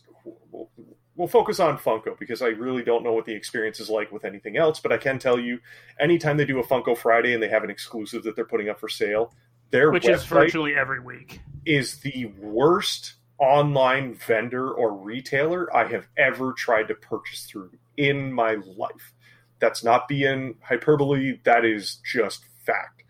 [0.51, 0.69] we'll,
[1.15, 4.23] we'll focus on Funko because I really don't know what the experience is like with
[4.23, 5.59] anything else, but I can tell you
[5.99, 8.79] anytime they do a Funko Friday and they have an exclusive that they're putting up
[8.79, 9.33] for sale,
[9.71, 11.41] their Which is virtually every week.
[11.65, 18.33] is the worst online vendor or retailer I have ever tried to purchase through in
[18.33, 19.13] my life.
[19.59, 23.03] That's not being hyperbole, that is just fact.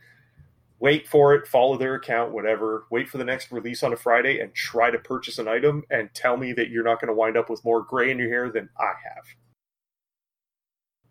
[0.79, 2.85] Wait for it, follow their account, whatever.
[2.91, 6.13] Wait for the next release on a Friday and try to purchase an item and
[6.13, 8.51] tell me that you're not going to wind up with more gray in your hair
[8.51, 9.25] than I have.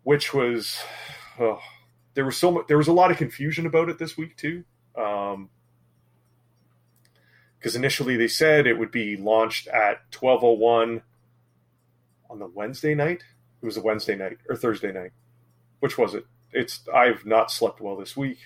[0.03, 0.79] Which was,
[1.39, 1.59] oh,
[2.13, 4.63] there was so much, there was a lot of confusion about it this week too.
[4.97, 5.49] Um,
[7.59, 11.01] because initially they said it would be launched at 1201
[12.29, 13.23] on the Wednesday night.
[13.61, 15.11] It was a Wednesday night or Thursday night.
[15.79, 16.25] Which was it?
[16.51, 18.39] It's I've not slept well this week.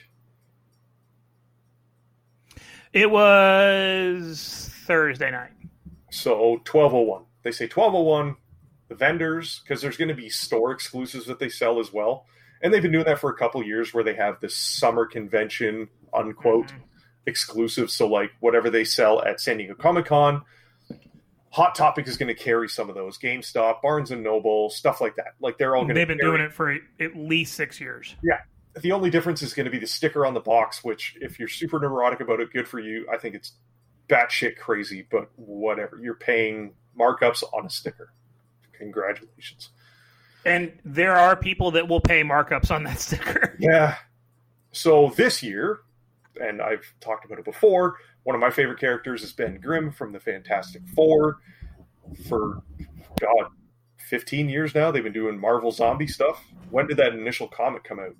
[2.94, 5.52] It was Thursday night.
[6.10, 7.24] So 1201.
[7.44, 8.36] They say 1201
[8.90, 12.26] the vendors because there's going to be store exclusives that they sell as well.
[12.62, 15.88] And they've been doing that for a couple years where they have this summer convention
[16.14, 16.82] unquote Mhm.
[17.26, 17.92] Exclusive.
[17.92, 20.44] So like whatever they sell at San Diego Comic Con,
[21.52, 23.18] Hot Topic is going to carry some of those.
[23.18, 25.34] GameStop, Barnes and Noble, stuff like that.
[25.42, 26.00] Like they're all going to.
[26.00, 28.16] They've been doing it for at least six years.
[28.24, 28.40] Yeah.
[28.82, 30.82] The only difference is going to be the sticker on the box.
[30.82, 33.06] Which, if you're super neurotic about it, good for you.
[33.14, 33.52] I think it's
[34.08, 36.00] batshit crazy, but whatever.
[36.02, 38.14] You're paying markups on a sticker.
[38.72, 39.72] Congratulations.
[40.46, 43.58] And there are people that will pay markups on that sticker.
[43.60, 43.98] Yeah.
[44.72, 45.82] So this year,
[46.40, 50.12] and I've talked about it before, one of my favorite characters is Ben Grimm from
[50.12, 51.40] the Fantastic Four.
[52.28, 52.62] For
[53.20, 53.52] God,
[54.10, 56.44] 15 years now, they've been doing Marvel zombie stuff.
[56.70, 58.16] When did that initial comic come out?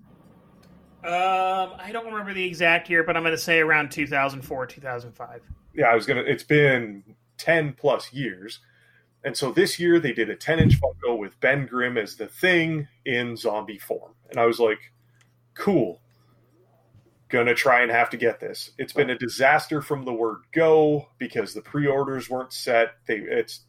[1.04, 5.42] Um, I don't remember the exact year, but I'm going to say around 2004, 2005.
[5.74, 6.22] Yeah, I was gonna.
[6.22, 7.04] It's been
[7.38, 8.60] 10 plus years,
[9.24, 12.28] and so this year they did a 10 inch Funko with Ben Grimm as the
[12.28, 14.92] Thing in zombie form, and I was like,
[15.56, 16.02] cool.
[17.32, 18.72] Gonna try and have to get this.
[18.78, 22.90] It's been a disaster from the word go because the pre-orders weren't set.
[23.06, 23.62] They it's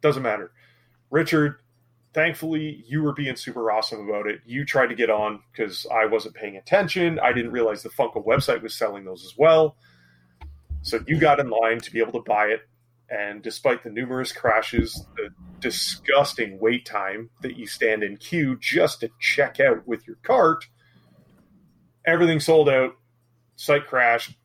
[0.00, 0.50] doesn't matter.
[1.08, 1.60] Richard,
[2.12, 4.40] thankfully you were being super awesome about it.
[4.44, 7.20] You tried to get on because I wasn't paying attention.
[7.20, 9.76] I didn't realize the Funko website was selling those as well.
[10.82, 12.62] So you got in line to be able to buy it.
[13.10, 15.30] And despite the numerous crashes, the
[15.60, 20.66] disgusting wait time that you stand in queue just to check out with your cart,
[22.08, 22.96] everything sold out.
[23.56, 24.36] Site crashed.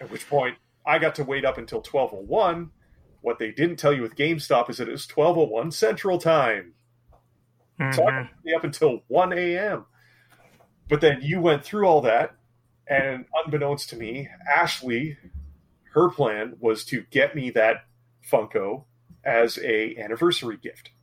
[0.00, 0.56] At which point,
[0.86, 2.70] I got to wait up until 1201.
[3.20, 6.74] What they didn't tell you with GameStop is that it was 1201 Central Time.
[7.92, 8.28] So I Mhm.
[8.44, 9.86] got up until 1 a.m.
[10.88, 12.36] But then you went through all that,
[12.86, 15.18] and unbeknownst to me, Ashley,
[15.92, 17.84] her plan was to get me that
[18.30, 18.84] Funko
[19.24, 20.90] as a anniversary gift.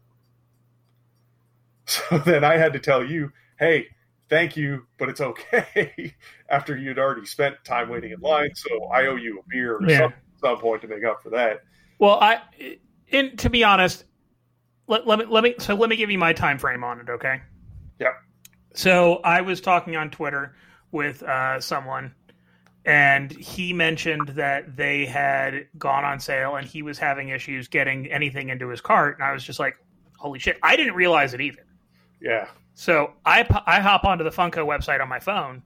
[1.87, 3.89] So then I had to tell you, hey,
[4.29, 6.15] thank you, but it's okay.
[6.49, 9.89] After you'd already spent time waiting in line, so I owe you a beer or
[9.89, 9.97] Yeah.
[9.99, 11.61] something at some point to make up for that.
[11.99, 12.41] Well, I,
[13.11, 14.05] and to be honest,
[14.87, 17.09] let, let me let me so let me give you my time frame on it,
[17.09, 17.41] okay?
[17.99, 18.13] Yeah.
[18.73, 20.55] So I was talking on Twitter
[20.91, 22.13] with uh, someone,
[22.85, 28.11] and he mentioned that they had gone on sale, and he was having issues getting
[28.11, 29.75] anything into his cart, and I was just like,
[30.19, 31.65] "Holy shit!" I didn't realize it either.
[32.21, 32.47] Yeah.
[32.75, 35.63] So I I hop onto the Funko website on my phone,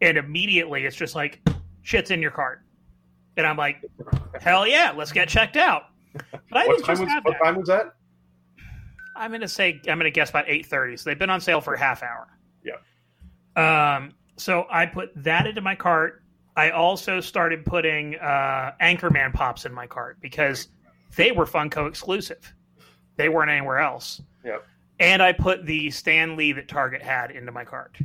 [0.00, 1.40] and immediately it's just like,
[1.82, 2.62] "Shit's in your cart,"
[3.36, 3.84] and I'm like,
[4.40, 5.84] "Hell yeah, let's get checked out."
[6.14, 7.44] But I What time, was, what that.
[7.44, 7.92] time was that?
[9.14, 10.96] I'm gonna say I'm gonna guess about eight thirty.
[10.96, 12.26] So they've been on sale for a half hour.
[12.64, 13.96] Yeah.
[13.96, 14.12] Um.
[14.36, 16.22] So I put that into my cart.
[16.56, 20.68] I also started putting uh, Anchorman pops in my cart because
[21.14, 22.52] they were Funko exclusive.
[23.16, 24.22] They weren't anywhere else.
[24.44, 24.64] Yep.
[25.00, 27.96] And I put the Stan Lee that Target had into my cart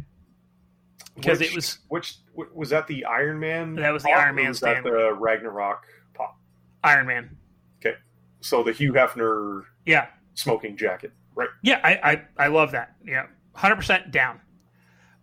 [1.16, 2.16] because it was which
[2.54, 3.76] was that the Iron Man?
[3.76, 4.92] That was the Iron Man Was that Stan Lee.
[4.92, 6.38] the Ragnarok pop?
[6.84, 7.38] Iron Man.
[7.80, 7.96] Okay,
[8.42, 11.50] so the Hugh Hefner Yeah, smoking jacket, right?
[11.64, 12.96] yeah, I I, I love that.
[13.04, 13.26] Yeah,
[13.56, 14.40] hundred percent down.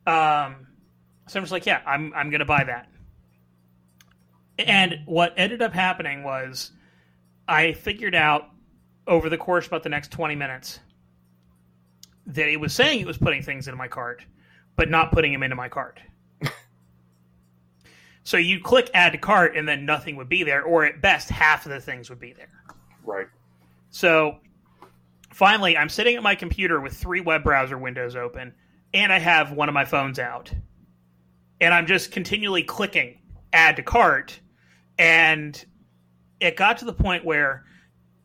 [0.07, 0.67] Um,
[1.29, 2.89] so I'm just like, yeah, I'm I'm gonna buy that.
[4.59, 6.73] And what ended up happening was,
[7.49, 8.49] I figured out
[9.07, 10.81] over the course of about the next twenty minutes
[12.27, 14.25] that it was saying it was putting things into my cart,
[14.77, 16.01] but not putting them into my cart.
[18.25, 21.29] so you click add to cart, and then nothing would be there, or at best
[21.31, 22.63] half of the things would be there.
[23.05, 23.27] Right.
[23.91, 24.39] So
[25.33, 28.55] finally, I'm sitting at my computer with three web browser windows open,
[28.95, 30.53] and I have one of my phones out.
[31.61, 33.21] And I'm just continually clicking
[33.53, 34.41] add to cart.
[34.99, 35.63] And
[36.41, 37.65] it got to the point where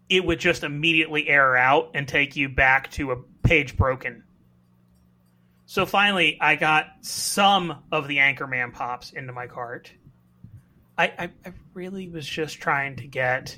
[0.10, 4.24] it would just immediately error out and take you back to a page broken.
[5.68, 9.92] So finally, I got some of the Anchorman pops into my cart.
[10.98, 13.58] I, I, I really was just trying to get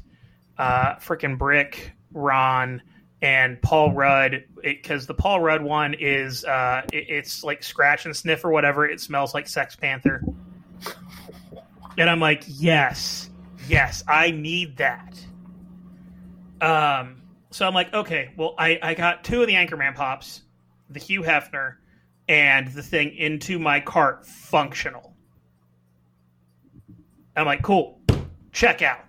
[0.58, 2.82] uh, freaking Brick, Ron,
[3.22, 8.16] and Paul Rudd because the Paul Rudd one is uh, it- it's like scratch and
[8.16, 8.88] sniff or whatever.
[8.88, 10.24] It smells like Sex Panther,
[11.98, 13.30] and I'm like, yes,
[13.68, 15.20] yes, I need that.
[16.62, 20.42] Um, so I'm like, okay, well, I I got two of the Anchorman pops,
[20.90, 21.76] the Hugh Hefner,
[22.28, 25.16] and the thing into my cart functional.
[27.36, 28.02] I'm like, cool,
[28.52, 29.06] check out.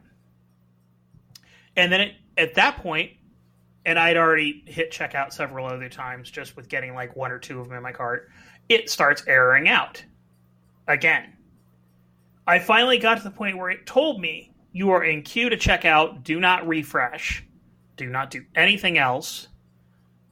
[1.77, 3.13] And then it, at that point,
[3.87, 7.61] and I'd already hit checkout several other times just with getting like one or two
[7.61, 8.29] of them in my cart,
[8.69, 10.05] it starts erroring out
[10.87, 11.33] again.
[12.47, 15.57] I finally got to the point where it told me you are in queue to
[15.57, 17.45] check out, do not refresh,
[17.99, 19.49] do not do anything else.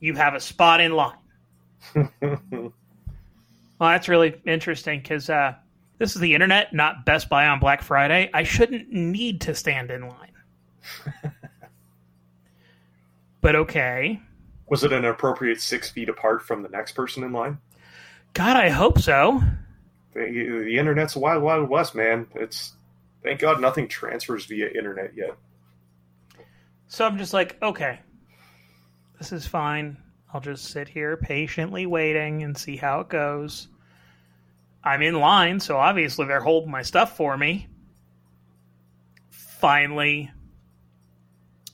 [0.01, 1.19] You have a spot in line.
[3.79, 5.55] Well, that's really interesting because uh,
[5.99, 8.31] this is the internet, not Best Buy on Black Friday.
[8.33, 10.33] I shouldn't need to stand in line.
[13.41, 14.21] but okay.
[14.69, 17.59] Was it an appropriate six feet apart from the next person in line?
[18.33, 19.43] God, I hope so.
[20.15, 20.21] The,
[20.65, 22.27] the internet's a wild, wild west, man.
[22.35, 22.73] It's
[23.23, 25.37] thank God nothing transfers via internet yet.
[26.89, 28.01] So I'm just like, okay,
[29.19, 29.97] this is fine.
[30.33, 33.69] I'll just sit here patiently waiting and see how it goes.
[34.85, 37.67] I'm in line, so obviously they're holding my stuff for me.
[39.31, 40.31] Finally,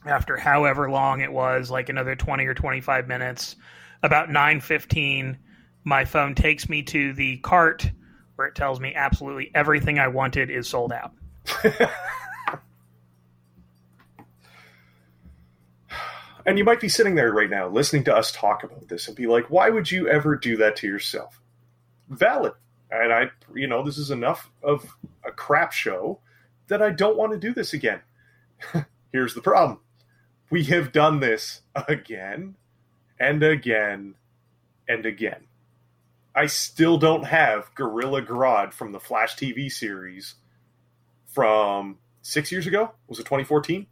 [0.07, 3.57] after however long it was, like another 20 or 25 minutes,
[4.03, 5.37] about 9:15,
[5.85, 7.91] my phone takes me to the cart
[8.37, 11.13] where it tells me absolutely everything I wanted is sold out.
[16.45, 19.17] And you might be sitting there right now listening to us talk about this and
[19.17, 21.41] be like, why would you ever do that to yourself?
[22.09, 22.53] Valid.
[22.91, 26.21] And I, you know, this is enough of a crap show
[26.69, 28.01] that I don't want to do this again.
[29.13, 29.81] Here's the problem
[30.51, 32.57] we have done this again
[33.19, 34.15] and again
[34.89, 35.47] and again.
[36.35, 40.35] I still don't have Gorilla Grodd from the Flash TV series
[41.27, 42.93] from six years ago.
[43.07, 43.87] Was it 2014?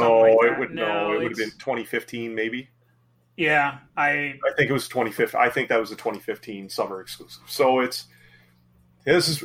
[0.00, 2.68] No, like it would no, No, it would have been 2015 maybe.
[3.36, 4.10] Yeah, I
[4.46, 5.38] I think it was 2015.
[5.40, 7.42] I think that was a 2015 summer exclusive.
[7.46, 8.06] So it's
[9.04, 9.44] this is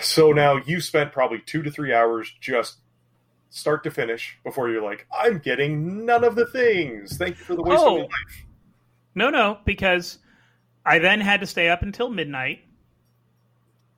[0.00, 2.78] so now you spent probably two to three hours just
[3.50, 7.18] start to finish before you're like, I'm getting none of the things.
[7.18, 7.96] Thank you for the waste Oh.
[7.96, 8.44] of my life.
[9.14, 10.18] No, no, because
[10.86, 12.60] I then had to stay up until midnight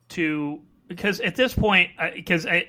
[0.09, 2.67] to because at this point, because I,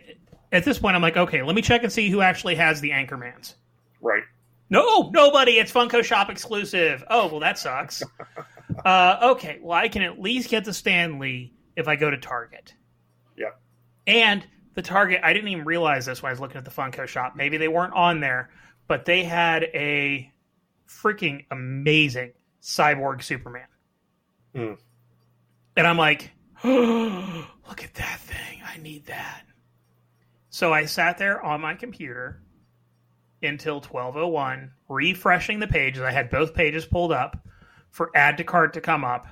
[0.53, 2.91] at this point I'm like, okay, let me check and see who actually has the
[2.91, 3.55] Anchormans.
[4.01, 4.23] Right.
[4.69, 5.59] No, nobody.
[5.59, 7.05] It's Funko Shop exclusive.
[7.09, 8.03] Oh, well, that sucks.
[8.85, 12.17] uh, okay, well, I can at least get the Stan Lee if I go to
[12.17, 12.75] Target.
[13.37, 13.51] Yeah.
[14.07, 17.07] And the Target, I didn't even realize this when I was looking at the Funko
[17.07, 17.35] Shop.
[17.37, 18.51] Maybe they weren't on there,
[18.89, 20.33] but they had a
[20.89, 22.33] freaking amazing
[22.63, 23.67] cyborg Superman.
[24.55, 24.73] Hmm.
[25.77, 26.33] And I'm like,
[26.65, 28.63] oh, look at that thing.
[28.67, 29.43] I need that.
[30.57, 32.41] So I sat there on my computer
[33.43, 36.01] until 1201 refreshing the pages.
[36.01, 37.47] I had both pages pulled up
[37.91, 39.27] for add to cart to come up.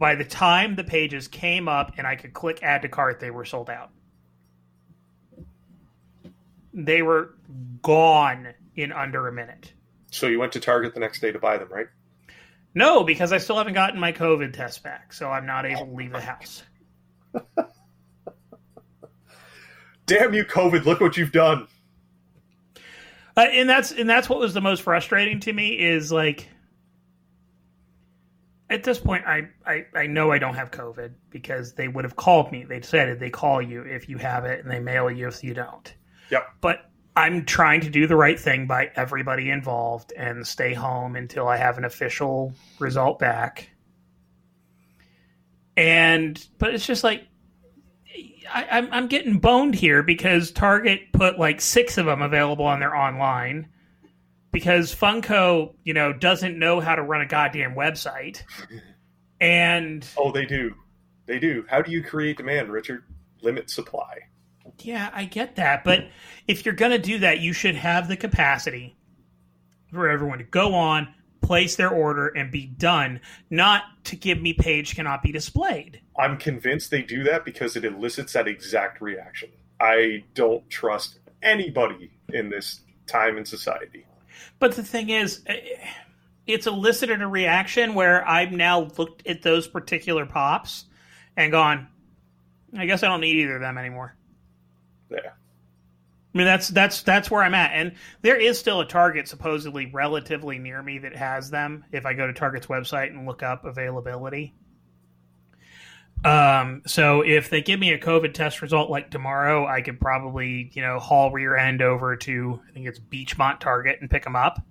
[0.00, 3.30] By the time the pages came up and i could click add to cart they
[3.30, 3.92] were sold out.
[6.74, 7.36] They were
[7.82, 9.72] gone in under a minute.
[10.10, 11.86] So you went to Target the next day to buy them, right?
[12.72, 15.92] no because i still haven't gotten my covid test back so i'm not able to
[15.92, 16.62] leave the house
[20.10, 20.86] Damn you, COVID!
[20.86, 21.68] Look what you've done.
[23.36, 26.48] Uh, and that's and that's what was the most frustrating to me is like
[28.68, 32.16] at this point I, I I know I don't have COVID because they would have
[32.16, 32.64] called me.
[32.64, 35.54] They said they call you if you have it and they mail you if you
[35.54, 35.94] don't.
[36.32, 36.44] Yep.
[36.60, 41.46] But I'm trying to do the right thing by everybody involved and stay home until
[41.46, 43.70] I have an official result back.
[45.76, 47.28] And but it's just like
[48.52, 52.80] I, I'm I'm getting boned here because Target put like six of them available on
[52.80, 53.68] their online
[54.52, 58.42] because Funko, you know, doesn't know how to run a goddamn website.
[59.40, 60.74] And Oh, they do.
[61.26, 61.64] They do.
[61.68, 63.04] How do you create demand, Richard?
[63.42, 64.18] Limit supply.
[64.80, 66.08] yeah, I get that, but
[66.46, 68.96] if you're going to do that, you should have the capacity
[69.92, 74.52] for everyone to go on, place their order and be done, not to give me
[74.52, 76.00] page cannot be displayed.
[76.18, 79.50] I'm convinced they do that because it elicits that exact reaction.
[79.80, 84.06] I don't trust anybody in this time in society.
[84.58, 85.60] But the thing is, eh,
[86.46, 90.84] it's elicited a reaction where I've now looked at those particular pops
[91.36, 91.88] and gone,
[92.76, 94.16] I guess I don't need either of them anymore.
[95.10, 95.30] Yeah.
[96.32, 99.86] I mean that's that's that's where I'm at, and there is still a Target supposedly
[99.86, 101.84] relatively near me that has them.
[101.90, 104.54] If I go to Target's website and look up availability,
[106.24, 110.70] um, so if they give me a COVID test result like tomorrow, I could probably
[110.74, 114.36] you know haul rear end over to I think it's Beechmont Target and pick them
[114.36, 114.62] up.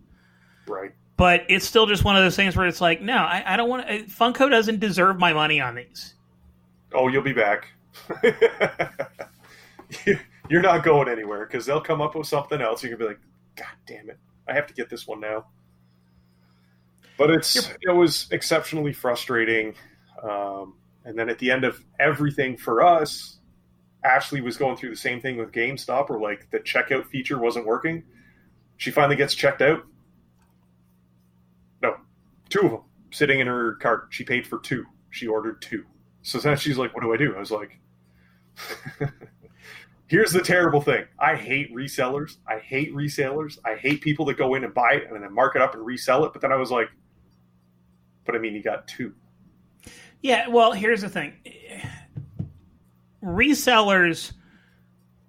[0.68, 0.93] Right.
[1.18, 3.68] But it's still just one of those things where it's like, no, I, I don't
[3.68, 4.03] want to.
[4.03, 6.14] Funko doesn't deserve my money on these.
[6.93, 7.68] Oh, you'll be back.
[10.49, 12.83] You're not going anywhere because they'll come up with something else.
[12.83, 13.21] You're gonna be like,
[13.55, 15.45] God damn it, I have to get this one now.
[17.17, 19.75] But it's it was exceptionally frustrating.
[20.23, 20.75] Um,
[21.05, 23.39] and then at the end of everything for us,
[24.03, 27.65] Ashley was going through the same thing with GameStop, where like the checkout feature wasn't
[27.65, 28.03] working.
[28.77, 29.83] She finally gets checked out.
[31.81, 31.95] No,
[32.49, 32.81] two of them
[33.11, 34.07] sitting in her cart.
[34.11, 34.85] She paid for two.
[35.09, 35.85] She ordered two.
[36.21, 37.79] So then she's like, "What do I do?" I was like,
[40.10, 41.05] "Here's the terrible thing.
[41.20, 42.38] I hate resellers.
[42.47, 43.60] I hate resellers.
[43.64, 45.86] I hate people that go in and buy it and then mark it up and
[45.86, 46.89] resell it." But then I was like,
[48.26, 49.14] "But I mean, you got two.
[50.22, 51.34] Yeah, well, here's the thing.
[53.24, 54.34] Resellers,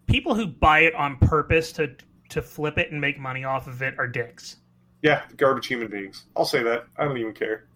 [0.06, 1.94] people who buy it on purpose to
[2.30, 4.56] to flip it and make money off of it are dicks.
[5.02, 6.26] Yeah, garbage human beings.
[6.36, 6.86] I'll say that.
[6.96, 7.66] I don't even care.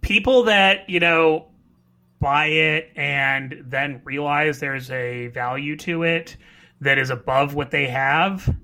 [0.00, 1.48] People that, you know,
[2.24, 6.38] buy it and then realize there's a value to it
[6.80, 8.56] that is above what they have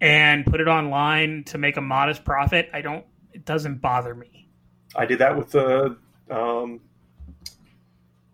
[0.00, 4.48] and put it online to make a modest profit, I don't it doesn't bother me.
[4.96, 5.98] I did that with the
[6.30, 6.80] um,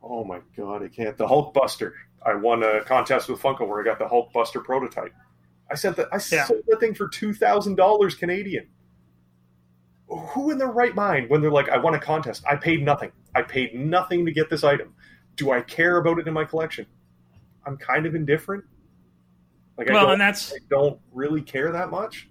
[0.00, 1.16] oh my god, I can't.
[1.18, 1.94] The Hulk Buster.
[2.24, 5.12] I won a contest with Funko where I got the Hulk Buster prototype.
[5.68, 6.08] I sent that.
[6.12, 6.44] I Yeah.
[6.44, 8.68] sold that thing for two thousand dollars Canadian.
[10.06, 12.44] Who in their right mind when they're like, "I won a contest.
[12.48, 13.10] I paid nothing.
[13.35, 14.95] I paid nothing to get this item.
[15.37, 16.87] Do I care about it in my collection?
[17.66, 18.64] I'm kind of indifferent.
[19.76, 22.28] Like, I Well, don't, and that's I don't really care that much.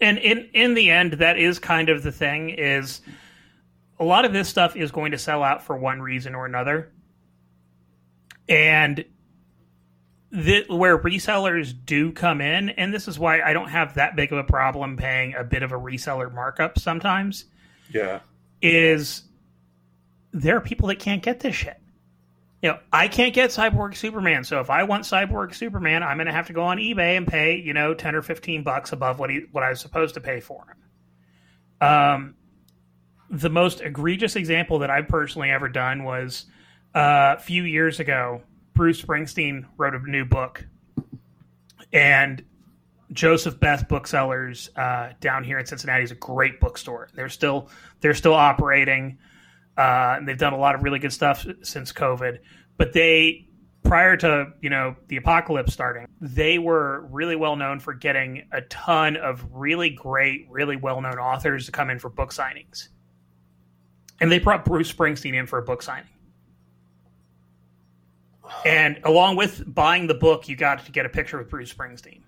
[0.00, 3.00] and in in the end that is kind of the thing is
[4.00, 6.90] a lot of this stuff is going to sell out for one reason or another
[8.48, 9.04] and
[10.32, 14.32] the, where resellers do come in and this is why i don't have that big
[14.32, 17.44] of a problem paying a bit of a reseller markup sometimes
[17.92, 18.20] Yeah,
[18.62, 19.23] is
[20.34, 21.80] there are people that can't get this shit
[22.60, 26.26] you know i can't get cyborg superman so if i want cyborg superman i'm going
[26.26, 29.18] to have to go on ebay and pay you know 10 or 15 bucks above
[29.18, 32.34] what he what i was supposed to pay for him um
[33.30, 36.46] the most egregious example that i've personally ever done was
[36.94, 38.42] uh, a few years ago
[38.74, 40.66] bruce springsteen wrote a new book
[41.92, 42.44] and
[43.12, 47.08] Joseph Beth Booksellers uh, down here in Cincinnati is a great bookstore.
[47.14, 47.68] They're still
[48.00, 49.18] they're still operating.
[49.76, 52.38] Uh, and they've done a lot of really good stuff since COVID.
[52.76, 53.48] But they
[53.82, 58.62] prior to you know the apocalypse starting, they were really well known for getting a
[58.62, 62.88] ton of really great, really well known authors to come in for book signings.
[64.20, 66.08] And they brought Bruce Springsteen in for a book signing.
[68.64, 72.22] And along with buying the book, you got to get a picture with Bruce Springsteen.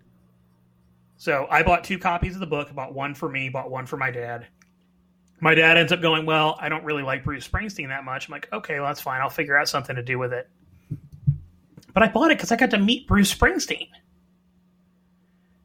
[1.17, 2.75] So I bought two copies of the book.
[2.75, 4.47] Bought one for me, bought one for my dad.
[5.41, 8.29] My dad ends up going, Well, I don't really like Bruce Springsteen that much.
[8.29, 9.21] I'm like, Okay, well, that's fine.
[9.21, 10.49] I'll figure out something to do with it.
[11.93, 13.89] But I bought it because I got to meet Bruce Springsteen.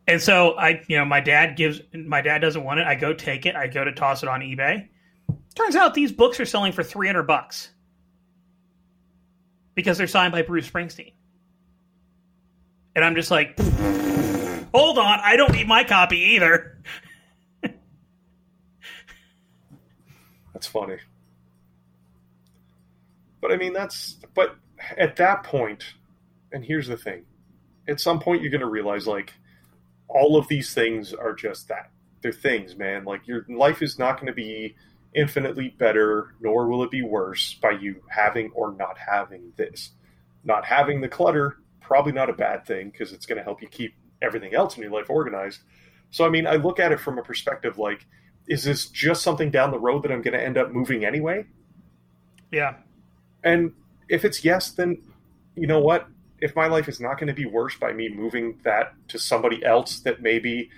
[0.07, 2.87] And so I, you know, my dad gives, my dad doesn't want it.
[2.87, 3.55] I go take it.
[3.55, 4.87] I go to toss it on eBay.
[5.55, 7.69] Turns out these books are selling for 300 bucks
[9.75, 11.13] because they're signed by Bruce Springsteen.
[12.95, 13.57] And I'm just like,
[14.73, 16.81] hold on, I don't need my copy either.
[20.61, 20.97] That's funny.
[23.41, 24.57] But I mean, that's but
[24.95, 25.95] at that point,
[26.51, 27.23] and here's the thing:
[27.87, 29.33] at some point, you're going to realize like
[30.07, 31.89] all of these things are just that.
[32.21, 33.05] They're things, man.
[33.05, 34.75] Like your life is not going to be
[35.15, 39.93] infinitely better, nor will it be worse by you having or not having this.
[40.43, 43.67] Not having the clutter, probably not a bad thing because it's going to help you
[43.67, 45.61] keep everything else in your life organized.
[46.11, 48.05] So, I mean, I look at it from a perspective like,
[48.47, 51.45] is this just something down the road that I'm going to end up moving anyway?
[52.51, 52.75] Yeah.
[53.43, 53.73] And
[54.09, 55.01] if it's yes, then
[55.55, 56.07] you know what?
[56.39, 59.63] If my life is not going to be worse by me moving that to somebody
[59.63, 60.69] else that maybe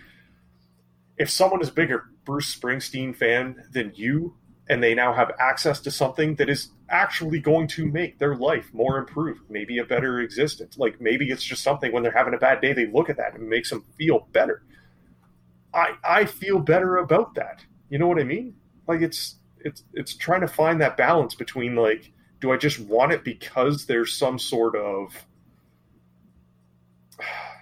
[1.18, 4.36] if someone is bigger Bruce Springsteen fan than you
[4.70, 8.70] and they now have access to something that is actually going to make their life
[8.74, 10.78] more improved, maybe a better existence.
[10.78, 13.34] Like maybe it's just something when they're having a bad day, they look at that
[13.34, 14.64] and it makes them feel better.
[15.74, 17.66] I I feel better about that.
[17.90, 18.56] You know what I mean?
[18.88, 23.14] Like it's it's it's trying to find that balance between like do I just want
[23.14, 25.26] it because there's some sort of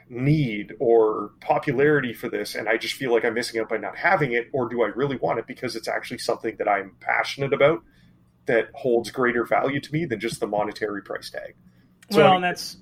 [0.10, 3.96] need or popularity for this and I just feel like I'm missing out by not
[3.96, 7.54] having it or do I really want it because it's actually something that I'm passionate
[7.54, 7.84] about
[8.48, 11.56] that holds greater value to me than just the monetary price tag.
[12.10, 12.78] So well, I mean, and that's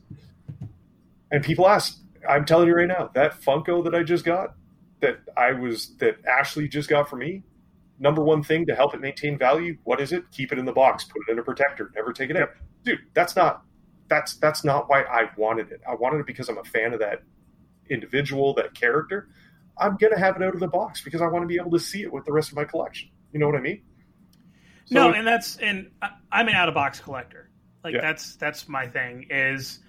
[1.32, 4.56] and people ask, I'm telling you right now, that Funko that I just got
[5.02, 7.44] that I was that Ashley just got for me,
[8.00, 10.24] number one thing to help it maintain value, what is it?
[10.32, 12.50] Keep it in the box, put it in a protector, never take it out.
[12.84, 13.64] Dude, that's not
[14.08, 15.82] that's that's not why I wanted it.
[15.88, 17.24] I wanted it because I'm a fan of that
[17.90, 19.30] individual, that character.
[19.78, 21.80] I'm gonna have it out of the box because I want to be able to
[21.80, 23.10] see it with the rest of my collection.
[23.32, 23.82] You know what I mean?
[24.86, 25.92] So no, and that's and
[26.32, 27.50] I'm an out of box collector.
[27.84, 28.02] Like yeah.
[28.02, 29.28] that's that's my thing.
[29.30, 29.80] Is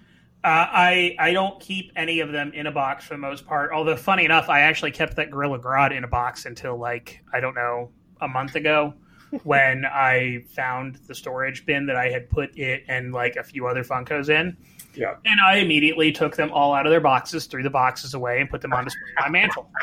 [0.43, 3.71] uh, I I don't keep any of them in a box for the most part.
[3.71, 7.39] Although funny enough, I actually kept that Gorilla Grodd in a box until like I
[7.39, 8.93] don't know a month ago
[9.43, 13.67] when I found the storage bin that I had put it and like a few
[13.67, 14.57] other Funkos in.
[14.93, 15.15] Yeah.
[15.25, 18.49] And I immediately took them all out of their boxes, threw the boxes away, and
[18.49, 19.69] put them on display my mantle.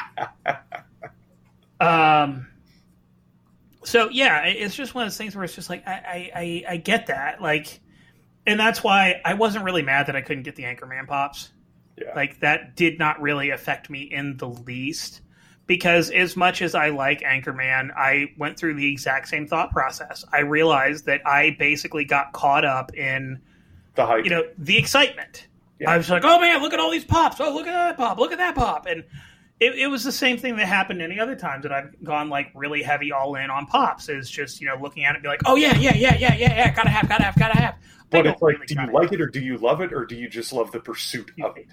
[1.81, 2.49] Um.
[3.85, 6.77] So yeah, it's just one of those things where it's just like I, I I
[6.79, 7.81] get that like,
[8.49, 11.51] and that's why I wasn't really mad that I couldn't get the Anchorman pops.
[11.97, 12.15] Yeah.
[12.15, 15.21] Like that did not really affect me in the least
[15.67, 20.25] because as much as I like Anchorman, I went through the exact same thought process.
[20.33, 23.41] I realized that I basically got caught up in
[23.95, 25.47] the hype, you know, the excitement.
[25.79, 25.91] Yeah.
[25.91, 27.41] I was like, "Oh man, look at all these pops!
[27.41, 28.19] Oh, look at that pop!
[28.19, 29.05] Look at that pop!" And
[29.61, 32.51] it, it, was the same thing that happened any other times that I've gone like
[32.55, 34.09] really heavy all in on pops.
[34.09, 36.35] Is just you know looking at it, and be like, "Oh yeah, yeah, yeah, yeah,
[36.35, 37.75] yeah, yeah, gotta have, gotta have, gotta have."
[38.11, 39.13] But it's like, really do you like have.
[39.13, 41.67] it or do you love it or do you just love the pursuit of it?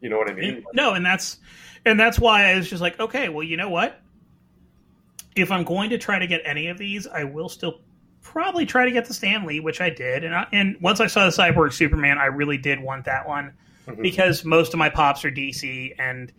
[0.00, 0.64] You know what I mean?
[0.72, 1.38] No, and that's
[1.84, 4.00] and that's why I was just like, okay, well, you know what?
[5.36, 7.80] If I'm going to try to get any of these, I will still
[8.20, 10.24] probably try to get the Stan Lee, which I did.
[10.24, 13.52] And I, and once I saw the Cyborg Superman, I really did want that one
[13.86, 14.02] mm-hmm.
[14.02, 16.32] because most of my pops are DC, and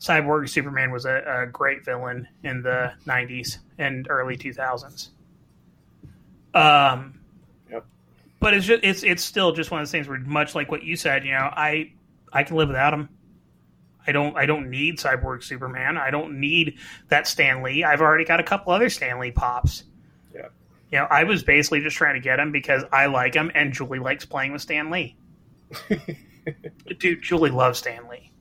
[0.00, 5.10] Cyborg Superman was a, a great villain in the '90s and early 2000s.
[6.54, 7.19] Um.
[8.40, 10.82] But it's just it's it's still just one of those things where, much like what
[10.82, 11.92] you said, you know, I
[12.32, 13.10] I can live without him.
[14.06, 15.98] I don't I don't need Cyborg Superman.
[15.98, 16.78] I don't need
[17.08, 17.84] that Stan Lee.
[17.84, 19.84] I've already got a couple other Stan Lee pops.
[20.34, 20.48] Yeah.
[20.90, 23.74] You know, I was basically just trying to get him because I like him and
[23.74, 25.16] Julie likes playing with Stan Lee.
[26.98, 28.32] Dude, Julie loves Stan Lee.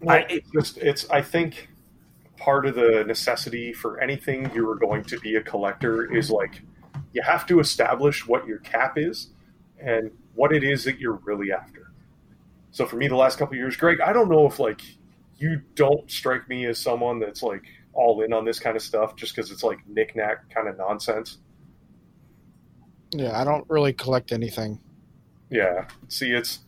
[0.00, 1.68] Well, I, it, it's just it's I think
[2.36, 6.62] part of the necessity for anything you are going to be a collector is like
[7.12, 9.30] you have to establish what your cap is
[9.80, 11.92] and what it is that you're really after.
[12.70, 14.80] So for me, the last couple years, Greg, I don't know if like
[15.38, 19.16] you don't strike me as someone that's like all in on this kind of stuff
[19.16, 21.38] just because it's like knickknack kind of nonsense.
[23.12, 24.78] Yeah, I don't really collect anything.
[25.50, 26.60] Yeah, see, it's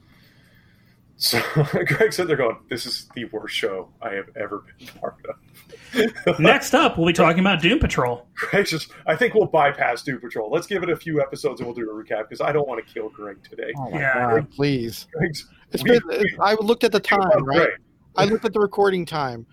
[1.16, 1.40] so
[1.86, 2.58] Greg said they're going.
[2.68, 6.38] This is the worst show I have ever been part of.
[6.40, 8.26] Next up, we'll be talking about Doom Patrol.
[8.34, 10.50] Greg just, I think we'll bypass Doom Patrol.
[10.50, 12.86] Let's give it a few episodes and we'll do a recap because I don't want
[12.86, 13.72] to kill Greg today.
[13.78, 15.06] Oh yeah, God, please.
[15.12, 17.70] Greg's, it's we, been, we, I looked at the time, right?
[18.16, 19.46] I looked at the recording time.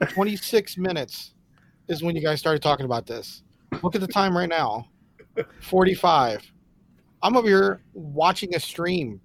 [0.08, 1.32] 26 minutes
[1.88, 3.42] is when you guys started talking about this.
[3.82, 4.88] Look at the time right now
[5.60, 6.52] 45.
[7.22, 9.20] I'm over here watching a stream,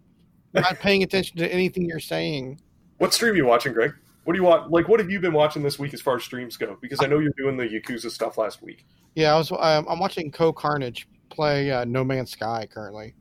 [0.53, 2.61] not paying attention to anything you're saying.
[2.97, 3.93] What stream are you watching, Greg?
[4.23, 4.69] What do you want?
[4.71, 6.77] Like, what have you been watching this week as far as streams go?
[6.81, 8.85] Because I know you're doing the Yakuza stuff last week.
[9.15, 9.51] Yeah, I was.
[9.51, 13.15] Um, I'm watching CohhCarnage play uh, No Man's Sky currently.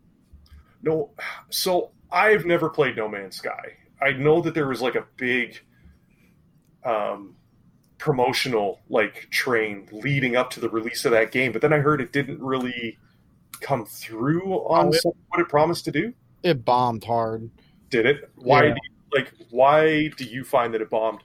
[0.82, 1.10] No,
[1.48, 3.76] so I've never played No Man's Sky.
[4.02, 5.58] I know that there was like a big
[6.84, 7.36] um,
[7.98, 12.00] promotional like train leading up to the release of that game, but then I heard
[12.00, 12.98] it didn't really
[13.60, 16.14] come through on Oh, what it promised to do.
[16.42, 17.50] It bombed hard.
[17.90, 18.30] Did it?
[18.36, 18.64] Why?
[18.64, 18.74] Yeah.
[18.74, 21.20] Do you, like, why do you find that it bombed?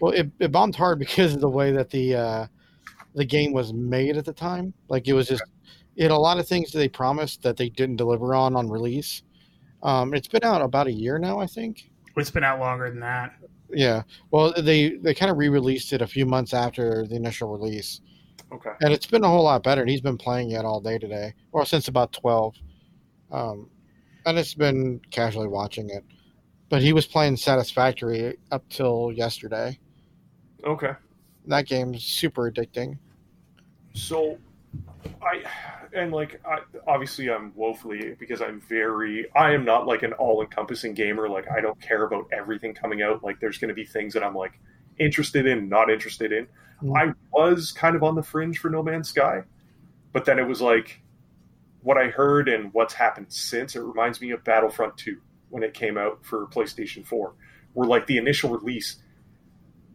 [0.00, 2.46] Well, it, it bombed hard because of the way that the uh,
[3.14, 4.72] the game was made at the time.
[4.88, 5.42] Like it was just
[5.96, 8.68] it had a lot of things that they promised that they didn't deliver on on
[8.68, 9.22] release.
[9.82, 11.90] Um, it's been out about a year now, I think.
[12.16, 13.34] It's been out longer than that.
[13.70, 14.02] Yeah.
[14.30, 18.00] Well, they they kind of re-released it a few months after the initial release,
[18.52, 18.70] Okay.
[18.80, 19.80] and it's been a whole lot better.
[19.80, 22.54] And he's been playing it all day today, or since about twelve.
[23.30, 23.68] Um,
[24.26, 26.04] and it's been casually watching it,
[26.68, 29.78] but he was playing Satisfactory up till yesterday.
[30.64, 30.92] Okay.
[31.46, 32.98] That game's super addicting.
[33.94, 34.38] So,
[35.22, 35.42] I
[35.92, 40.94] and like I, obviously I'm woefully because I'm very I am not like an all-encompassing
[40.94, 41.28] gamer.
[41.28, 43.24] Like I don't care about everything coming out.
[43.24, 44.60] Like there's going to be things that I'm like
[44.98, 46.46] interested in, not interested in.
[46.82, 46.96] Mm.
[46.98, 49.42] I was kind of on the fringe for No Man's Sky,
[50.12, 51.00] but then it was like
[51.82, 53.74] what I heard and what's happened since.
[53.74, 57.34] It reminds me of Battlefront 2 when it came out for PlayStation 4,
[57.72, 59.02] where like the initial release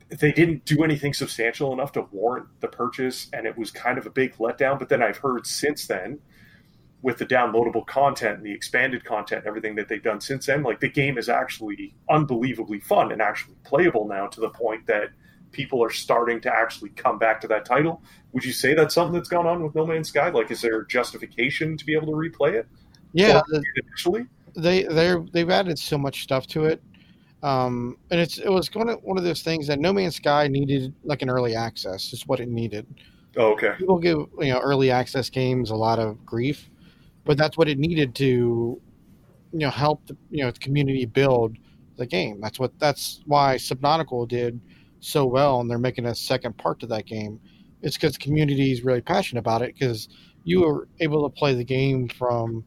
[0.10, 4.06] they didn't do anything substantial enough to warrant the purchase, and it was kind of
[4.06, 4.78] a big letdown.
[4.78, 6.20] But then I've heard since then,
[7.02, 10.64] with the downloadable content and the expanded content, and everything that they've done since then,
[10.64, 15.10] like the game is actually unbelievably fun and actually playable now to the point that
[15.56, 18.01] people are starting to actually come back to that title.
[18.34, 20.30] Would you say that's something that's gone on with No Man's Sky?
[20.30, 22.68] Like, is there justification to be able to replay it
[23.14, 23.41] Yeah,
[23.78, 24.26] initially?
[24.58, 26.82] they they they've added so much stuff to it,
[27.43, 30.47] um, and it's it was going to one of those things that No Man's Sky
[30.47, 32.12] needed like an early access.
[32.12, 32.86] Is what it needed.
[33.38, 33.74] Oh, okay.
[33.78, 36.70] People give you know early access games a lot of grief,
[37.26, 41.58] but that's what it needed to, you know, help the you know the community build
[41.97, 42.39] the game.
[42.41, 44.60] That's what that's why Subnautica did
[45.06, 47.39] so well, and they're making a second part to that game.
[47.82, 50.10] It's because the community is really passionate about it because
[50.43, 52.64] you were able to play the game from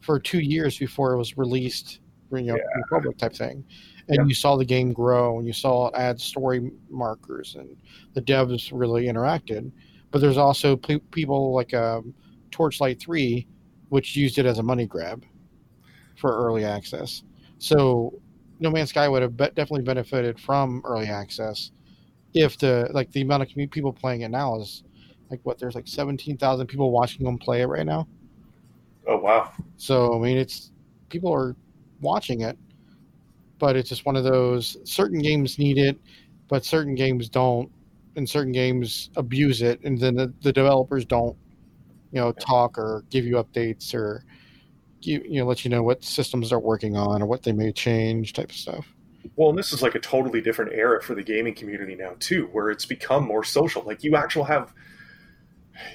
[0.00, 2.00] for two years before it was released,
[2.32, 3.64] you know, in public type thing,
[4.08, 4.24] and Yeah.
[4.26, 7.76] you saw the game grow, and you saw it add story markers, and
[8.14, 9.70] the devs really interacted.
[10.10, 12.12] But there's also pe- people like um,
[12.50, 13.46] Torchlight Three,
[13.90, 15.24] which used it as a money grab
[16.16, 17.22] for early access.
[17.58, 18.20] So
[18.60, 21.70] No Man's Sky would have be- definitely benefited from early access
[22.34, 24.82] if the like the amount of people playing it now is
[25.30, 28.08] like what there's like 17,000 people watching them play it right now.
[29.06, 29.52] Oh, wow.
[29.76, 30.72] So I mean, it's
[31.08, 31.56] people are
[32.00, 32.58] watching it,
[33.58, 35.98] but it's just one of those certain games need it,
[36.48, 37.70] but certain games don't,
[38.16, 41.36] and certain games abuse it, and then the, the developers don't,
[42.12, 44.24] you know, talk or give you updates or
[45.00, 47.72] give, you know let you know what systems they're working on or what they may
[47.72, 48.86] change type of stuff.
[49.36, 52.48] Well, and this is like a totally different era for the gaming community now too,
[52.52, 53.82] where it's become more social.
[53.82, 54.72] Like you actually have,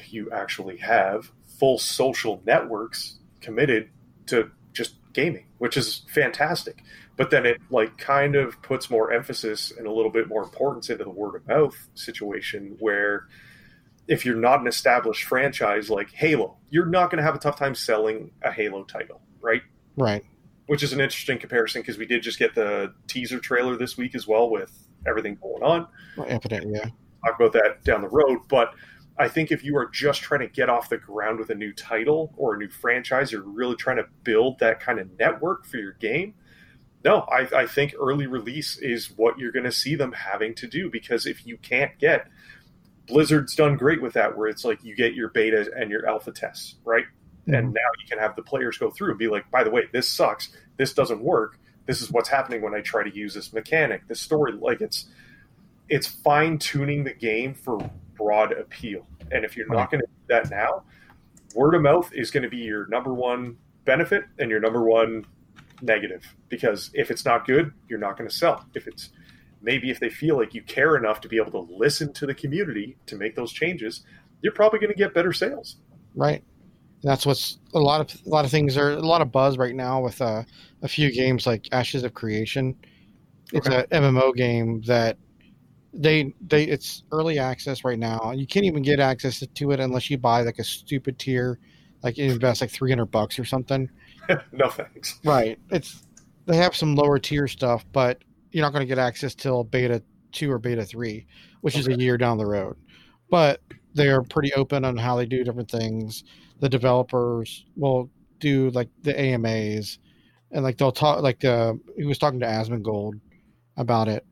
[0.10, 3.90] you actually have full social networks committed
[4.28, 6.84] to just gaming, which is fantastic.
[7.16, 10.90] But then it like kind of puts more emphasis and a little bit more importance
[10.90, 13.28] into the word of mouth situation, where
[14.08, 17.58] if you're not an established franchise like Halo, you're not going to have a tough
[17.58, 19.62] time selling a Halo title, right?
[19.96, 20.24] Right.
[20.68, 24.16] which is an interesting comparison because we did just get the teaser trailer this week
[24.16, 24.72] as well with
[25.06, 25.88] everything going on.
[26.18, 26.90] Well, Infinite, yeah.
[27.26, 28.74] Talk about that down the road, but
[29.18, 31.74] I think if you are just trying to get off the ground with a new
[31.74, 35.78] title or a new franchise, you're really trying to build that kind of network for
[35.78, 36.34] your game.
[37.06, 40.68] No, I, I think early release is what you're going to see them having to
[40.68, 42.28] do because if you can't get
[43.08, 46.32] Blizzard's done great with that, where it's like you get your beta and your alpha
[46.32, 47.06] tests, right?
[47.48, 47.74] and mm-hmm.
[47.74, 50.08] now you can have the players go through and be like by the way this
[50.08, 50.50] sucks.
[50.78, 51.60] This doesn't work.
[51.86, 54.08] This is what's happening when i try to use this mechanic.
[54.08, 55.08] This story like it's
[55.90, 57.78] it's fine tuning the game for
[58.16, 59.06] broad appeal.
[59.32, 60.84] And if you're not going to do that now
[61.56, 65.26] word of mouth is going to be your number one benefit and your number one
[65.82, 66.24] negative.
[66.50, 68.66] Because if it's not good you're not going to sell.
[68.74, 69.10] If it's
[69.64, 72.36] maybe if they feel like you care enough to be able to listen to the
[72.36, 74.04] community to make those changes
[74.42, 75.78] you're probably going to get better sales
[76.16, 76.44] Right.
[77.02, 79.58] And that's what's a lot of a lot of things are a lot of buzz
[79.58, 80.44] right now with uh,
[80.82, 82.76] a few games like Ashes of Creation.
[83.54, 83.78] It's Okay.
[83.78, 85.18] a MMO game that
[85.94, 88.32] they they it's early access right now.
[88.34, 91.60] You can't even get access to it unless you buy like a stupid tier,
[92.04, 93.90] like invest like three hundred bucks or something.
[94.52, 95.60] no thanks Right.
[95.70, 96.04] It's
[96.46, 98.24] they have some lower tier stuff, but
[98.54, 100.02] you're not going to get access till beta
[100.32, 101.26] two or beta three,
[101.62, 102.78] which is a year down the road.
[103.30, 103.62] But
[103.94, 106.24] they are pretty open on how they do different things.
[106.60, 110.00] The developers will do like the AMAs
[110.54, 113.20] and like they'll talk like uh, he was talking to Asmongold
[113.76, 114.26] about it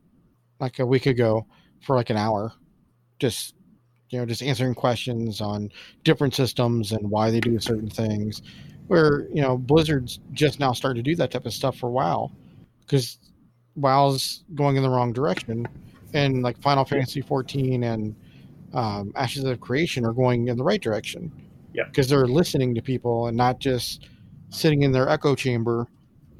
[0.60, 1.46] like a week ago
[1.82, 2.54] for like an hour,
[3.20, 3.56] just
[4.10, 5.70] you know just answering questions on
[6.04, 8.44] different systems and why they do certain things.
[8.88, 12.32] Where you know Blizzard's just now starting to do that type of stuff for WoW
[12.82, 13.18] because
[13.76, 15.68] WoW's going in the wrong direction,
[16.14, 18.16] and like Final Fantasy 14 and
[18.74, 21.32] um, Ashes of Creation are going in the right direction.
[21.74, 21.86] Yeah.
[21.86, 24.10] because they're listening to people and not just
[24.50, 25.88] sitting in their echo chamber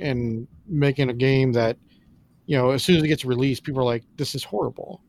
[0.02, 1.78] and making a game that
[2.48, 5.02] you know as soon as it gets released people are like this is horrible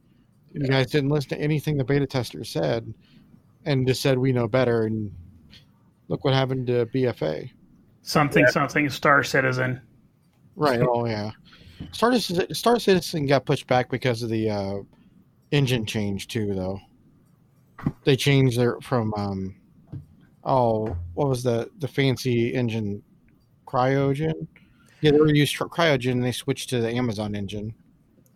[0.52, 2.94] you guys didn't listen to anything the beta testers said
[3.64, 5.10] and just said we know better and
[6.06, 7.50] look what happened to bfa
[8.02, 8.50] Something Yeah.
[8.50, 9.80] something Star Citizen.
[10.54, 11.32] right oh yeah
[11.92, 14.78] star citizen, star citizen got pushed back because of the uh,
[15.50, 16.80] engine change too though.
[18.04, 19.56] They changed their from um
[20.44, 23.02] oh what was the the fancy engine?
[23.66, 24.46] CryEngine?
[25.00, 27.74] Yeah they were used for CryEngine and they switched to the amazon engine.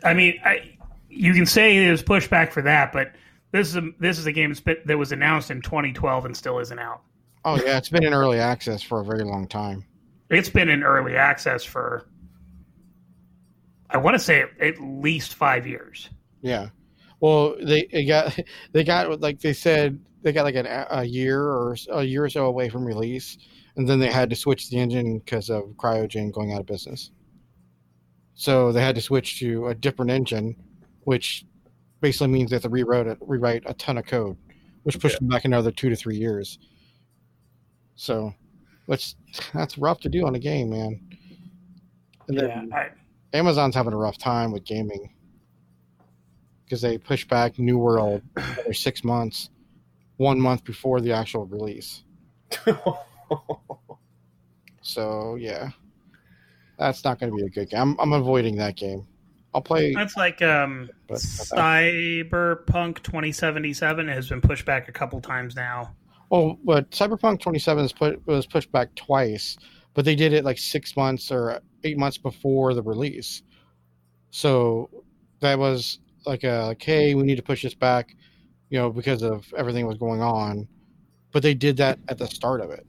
[0.05, 0.77] I mean, I
[1.09, 3.13] you can say it was pushed back for that, but
[3.53, 6.79] this is a this is a game that was announced in 2012 and still isn't
[6.79, 7.03] out.
[7.45, 9.85] oh yeah it's been in early access for a very long time.
[10.29, 12.09] It's been in early access for
[13.91, 16.11] I want to say at least five years.
[16.43, 16.69] Yeah.
[17.21, 18.39] Well, they got
[18.73, 22.29] they got like they said they got like an, a year or a year or
[22.29, 23.39] so away from release,
[23.77, 27.11] and then they had to switch the engine because of CryEngine going out of business.
[28.35, 30.57] So they had to switch to a different engine,
[31.05, 31.47] which
[32.01, 34.37] basically means they have to rewrite it, rewrite a ton of code,
[34.83, 36.59] which pushed them back another two to three years.
[37.95, 38.35] So,
[38.87, 39.15] which
[39.55, 41.01] that's rough to do on a game, man.
[42.29, 42.91] And then I,
[43.33, 45.13] Amazon's having a rough time with gaming
[46.65, 48.23] because they pushed back New World
[48.65, 49.51] for six months,
[50.17, 52.03] one month before the actual release.
[54.87, 55.71] So yeah,
[56.79, 57.81] that's not going to be a good game.
[57.81, 59.05] I'm, I'm avoiding that game.
[59.53, 59.93] I'll play.
[59.93, 65.95] that's like um, But- Cyberpunk 2077 has been pushed back a couple times now.
[66.31, 69.57] Oh, but Cyberpunk 27 is put, was pushed back twice,
[69.95, 73.43] but they did it like six months or eight months before the release.
[74.31, 74.91] So
[75.41, 78.17] that was like a like, hey, we need to push this back,
[78.71, 80.69] you know, because of everything that was going on.
[81.33, 82.87] But they did that at the start of it,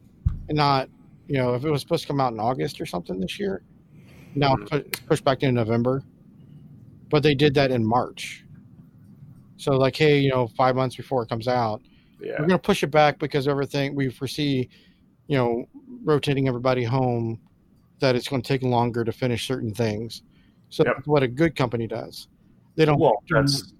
[0.48, 0.90] and not,
[1.28, 3.62] you know, if it was supposed to come out in August or something this year,
[4.36, 4.64] now hmm.
[4.64, 6.04] it's it's pushed back to November.
[7.10, 8.44] But they did that in March.
[9.58, 11.82] So like, hey, you know, five months before it comes out,
[12.22, 12.34] yeah.
[12.34, 14.70] we're going to push it back because everything we foresee,
[15.28, 15.66] you know,
[16.04, 17.40] rotating everybody home,
[18.00, 20.22] that it's going to take longer to finish certain things.
[20.70, 20.96] So Yep.
[20.96, 22.28] that's what a good company does.
[22.76, 23.00] They don't.
[23.00, 23.74] Well, that's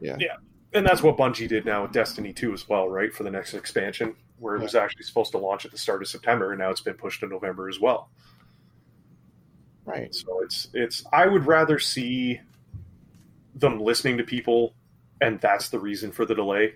[0.00, 0.16] Yeah.
[0.18, 0.36] yeah,
[0.72, 3.12] and that's what Bungie did now with Destiny 2 as well, right?
[3.12, 6.08] For the next expansion, where it was actually supposed to launch at the start of
[6.08, 8.10] September, and now it's been pushed to November as well.
[9.84, 10.14] right.
[10.14, 11.04] So it's it's.
[11.12, 12.40] I would rather see
[13.54, 14.74] them listening to people,
[15.20, 16.74] and that's the reason for the delay,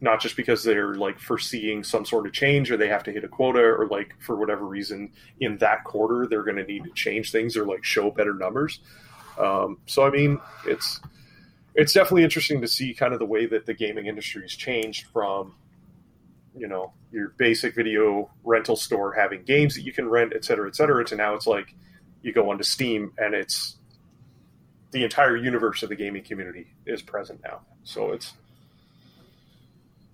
[0.00, 3.24] not just because they're like foreseeing some sort of change or they have to hit
[3.24, 6.90] a quota or like for whatever reason in that quarter they're going to need to
[6.90, 8.80] change things or like show better numbers.
[9.38, 11.00] Um, so I mean, it's
[11.74, 15.06] it's definitely interesting to see kind of the way that the gaming industry has changed
[15.12, 15.54] from
[16.56, 20.68] you know your basic video rental store having games that you can rent, et cetera,
[20.68, 21.74] et cetera, to now it's like
[22.22, 23.76] you go onto Steam and it's
[24.90, 27.60] the entire universe of the gaming community is present now.
[27.84, 28.32] So it's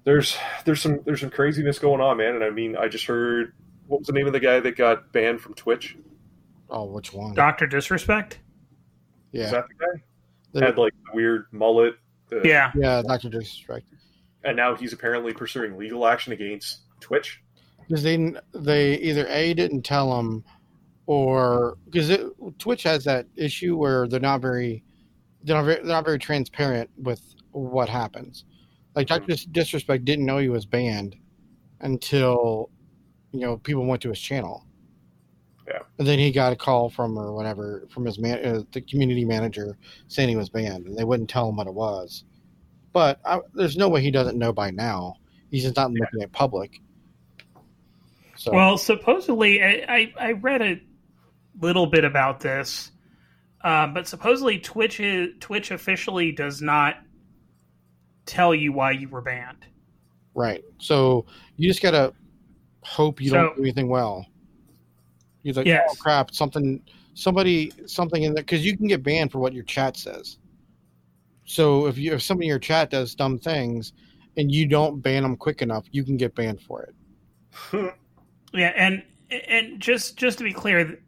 [0.05, 2.35] there's there's some there's some craziness going on, man.
[2.35, 3.53] And I mean, I just heard
[3.87, 5.97] what was the name of the guy that got banned from Twitch?
[6.71, 7.35] Oh, which one?
[7.35, 8.39] Doctor Disrespect.
[9.33, 9.45] yeah.
[9.45, 10.03] Is that the guy?
[10.53, 11.95] The- Had like weird mullet.
[12.29, 13.87] The, Yeah, yeah, Doctor Disrespect.
[14.45, 17.41] And now he's apparently pursuing legal action against Twitch.
[17.81, 20.45] Because they they either a didn't tell them,
[21.07, 22.11] or because
[22.59, 24.83] Twitch has that issue where they're not very
[25.45, 28.45] they're not very, they're not very transparent with what happens.
[28.95, 31.17] Like Doctor Disrespect didn't know he was banned
[31.81, 32.71] until
[33.33, 34.67] you know people went to his channel.
[35.67, 35.79] Yeah.
[35.99, 39.25] And then he got a call from or whatever from his man, uh, the community
[39.25, 39.79] manager
[40.09, 42.25] saying he was banned, and they wouldn't tell him what it was.
[42.93, 45.17] But I, there's no way he doesn't know by now.
[45.51, 46.81] He's just not making it public.
[48.37, 50.81] So Well, supposedly, I, I, I read a
[51.61, 52.91] little bit about this,
[53.63, 56.97] uh, but supposedly Twitch is, Twitch officially does not
[58.27, 59.67] tell you why you were banned.
[60.35, 60.63] Right.
[60.79, 62.13] So you just gotta
[62.83, 64.27] hope you So- don't do anything well.
[65.43, 65.89] You're like, Yes.
[65.91, 66.81] oh crap, something,
[67.15, 70.39] somebody, something in there, because you can get banned for what your chat says.
[71.45, 73.93] So if you if somebody in your chat does dumb things,
[74.37, 77.95] and you don't ban them quick enough, you can get banned for it.
[78.55, 79.03] Yeah, and
[79.49, 80.99] and just just to be clear,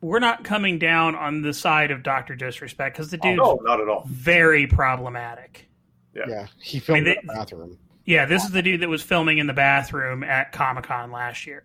[0.00, 3.80] we're not coming down on the side of Doctor Disrespect because the Oh, no, not
[3.82, 4.04] at all.
[4.08, 5.68] very problematic.
[6.14, 6.24] Yeah.
[6.28, 7.78] Yeah, he filmed I mean, in the bathroom.
[8.04, 11.46] Yeah, this is the dude that was filming in the bathroom at Comic Con last
[11.46, 11.62] year.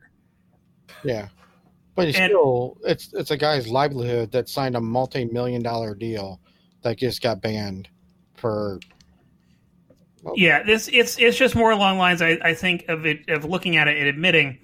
[1.04, 1.30] Yeah,
[1.96, 6.39] but it's And- still, it's it's a guy's livelihood that signed a multi-million dollar deal
[6.84, 7.89] that just got banned
[8.36, 8.80] for.
[10.36, 13.78] Yeah, this it's it's just more along lines I, I think of it of looking
[13.78, 14.58] at it and admitting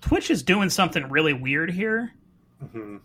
[0.00, 2.12] Twitch is doing something really weird here.
[2.72, 2.96] hmm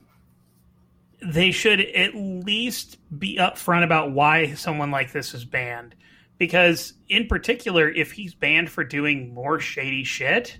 [1.21, 5.95] They should at least be upfront about why someone like this is banned.
[6.37, 10.59] Because in particular, if he's banned for doing more shady shit,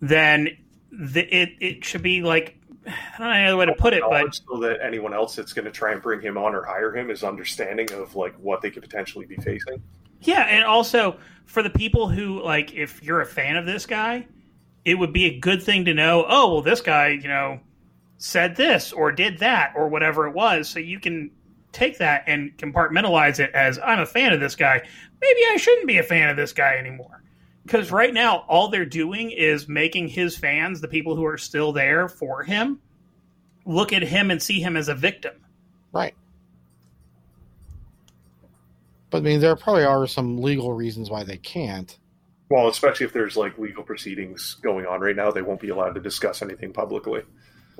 [0.00, 0.48] then
[0.90, 4.02] the, it it should be like I don't know any other way to put it,
[4.08, 6.96] but so that anyone else that's going to try and bring him on or hire
[6.96, 9.82] him is understanding of like what they could potentially be facing.
[10.22, 14.26] Yeah, and also for the people who like, if you're a fan of this guy,
[14.84, 16.24] it would be a good thing to know.
[16.26, 17.60] Oh, well, this guy, you know,
[18.20, 21.30] said this or did that or whatever it was, so you can
[21.72, 24.82] take that and compartmentalize it as I'm a fan of this guy.
[25.20, 27.22] Maybe I shouldn't be a fan of this guy anymore.
[27.64, 31.72] Because right now, all they're doing is making his fans, the people who are still
[31.72, 32.80] there for him,
[33.64, 35.34] look at him and see him as a victim.
[35.92, 36.14] Right.
[39.08, 41.96] But I mean, there probably are some legal reasons why they can't.
[42.50, 45.94] Well, especially if there's like legal proceedings going on right now, they won't be allowed
[45.94, 47.22] to discuss anything publicly.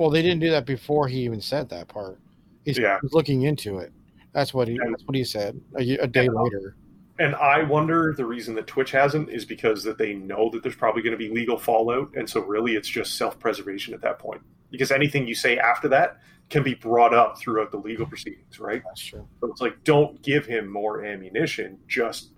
[0.01, 2.19] Well, they didn't do that before he even said that part.
[2.65, 2.99] He's, Yeah.
[3.03, 3.93] he's looking into it.
[4.33, 4.79] That's what he.
[4.79, 6.75] And- That's what he said a, a day And- later.
[7.19, 10.75] And I wonder the reason that Twitch hasn't is because that they know that there's
[10.75, 14.41] probably going to be legal fallout, and so really it's just self-preservation at that point.
[14.71, 16.17] Because anything you say after that
[16.49, 18.81] can be brought up throughout the legal proceedings, right?
[18.87, 19.29] That's true.
[19.43, 21.79] So it's like, don't give him more ammunition.
[21.89, 22.31] Just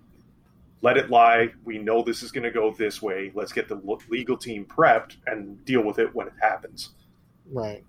[0.81, 1.53] let it lie.
[1.63, 3.31] We know this is going to go this way.
[3.33, 6.89] Let's get the legal team prepped and deal with it when it happens.
[7.51, 7.83] Right.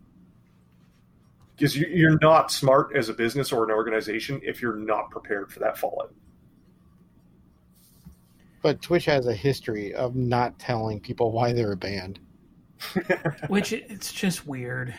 [1.57, 5.53] Because you- you're not smart as a business or an organization if you're not prepared
[5.53, 6.13] for that fallout.
[8.63, 12.19] But Twitch has a history of not telling people why they're banned.
[13.49, 14.95] Which it's just weird.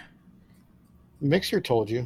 [1.19, 2.01] Mixer told you.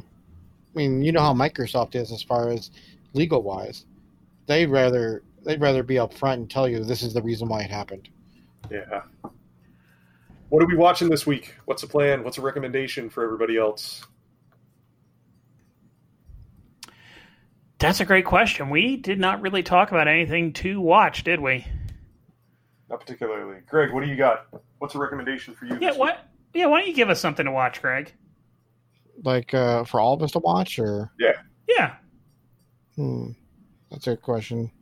[0.74, 2.70] I mean, you know how Microsoft is as far as
[3.12, 3.84] legal wise.
[4.46, 7.70] They'd rather they'd rather be upfront and tell you this is the reason why it
[7.70, 8.08] happened.
[8.70, 9.02] Yeah.
[10.50, 11.54] What are we watching this week?
[11.64, 12.24] What's the plan?
[12.24, 14.04] What's a recommendation for everybody else?
[17.78, 18.68] That's a great question.
[18.68, 21.64] We did not really talk about anything to watch, did we?
[22.90, 23.60] Not particularly.
[23.68, 24.48] Greg, what do you got?
[24.78, 25.78] What's a recommendation for you?
[25.80, 26.26] Yeah, this what?
[26.52, 28.12] Yeah, why don't you give us something to watch, Greg?
[29.22, 31.34] Like uh, for all of us to watch, or Yeah.
[31.68, 31.94] Yeah.
[32.96, 33.30] Hmm,
[33.88, 34.72] that's a good question.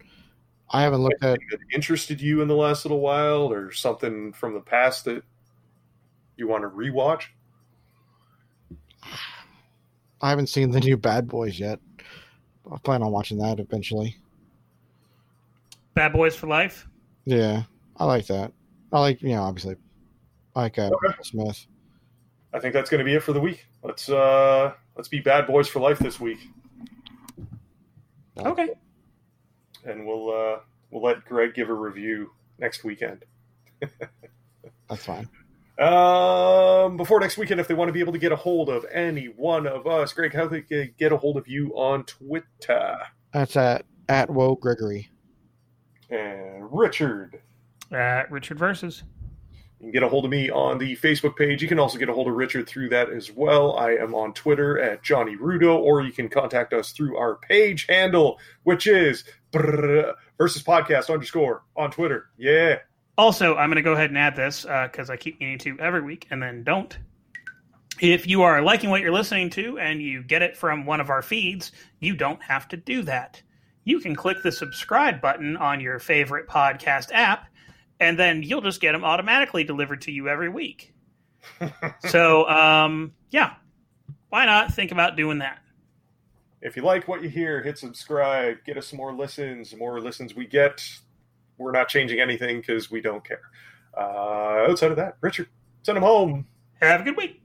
[0.70, 1.28] I haven't looked at.
[1.28, 5.22] Anything that interested you in the last little while, or something from the past that
[6.38, 7.24] you want to rewatch?
[10.20, 11.78] I haven't seen the new Bad Boys yet.
[12.70, 14.16] I plan on watching that eventually.
[15.94, 16.86] Bad Boys for Life.
[17.24, 17.62] Yeah,
[17.96, 18.52] I like that.
[18.92, 19.76] I like you know obviously,
[20.56, 21.14] I like uh, Okay.
[21.22, 21.66] Smith.
[22.52, 23.66] I think that's going to be it for the week.
[23.82, 26.38] Let's uh let's be bad boys for life this week,
[28.38, 28.68] Okay.
[29.84, 30.60] and we'll uh
[30.90, 33.24] we'll let Greg give a review next weekend.
[34.88, 35.28] That's fine.
[35.78, 38.84] Um, before next weekend, if they want to be able to get a hold of
[38.92, 42.98] any one of us, Greg, how they can get a hold of you on Twitter?
[43.32, 45.10] That's at at Woe Gregory.
[46.10, 47.40] And Richard,
[47.92, 49.02] At Richard versus.
[49.78, 51.60] you can get a hold of me on the Facebook page.
[51.62, 53.76] You can also get a hold of Richard through that as well.
[53.76, 57.86] I am on Twitter at Johnny Rudo, or you can contact us through our page
[57.88, 62.30] handle, which is versus podcast underscore on Twitter.
[62.38, 62.78] Yeah.
[63.18, 66.02] Also, I'm going to go ahead and add this because I keep meaning to every
[66.02, 66.96] week and then don't.
[68.00, 71.10] If you are liking what you're listening to and you get it from one of
[71.10, 73.42] our feeds, you don't have to do that.
[73.82, 77.48] You can click the subscribe button on your favorite podcast app,
[77.98, 80.94] and then you'll just get them automatically delivered to you every week.
[82.06, 83.54] so, um, yeah,
[84.28, 85.58] why not think about doing that?
[86.62, 88.58] If you like what you hear, hit subscribe.
[88.64, 89.72] Get us some more listens.
[89.72, 90.84] The more listens we get,
[91.58, 93.42] we're not changing anything because we don't care.
[93.96, 95.48] Uh, outside of that, Richard,
[95.82, 96.46] send them home.
[96.80, 97.42] Have a good week.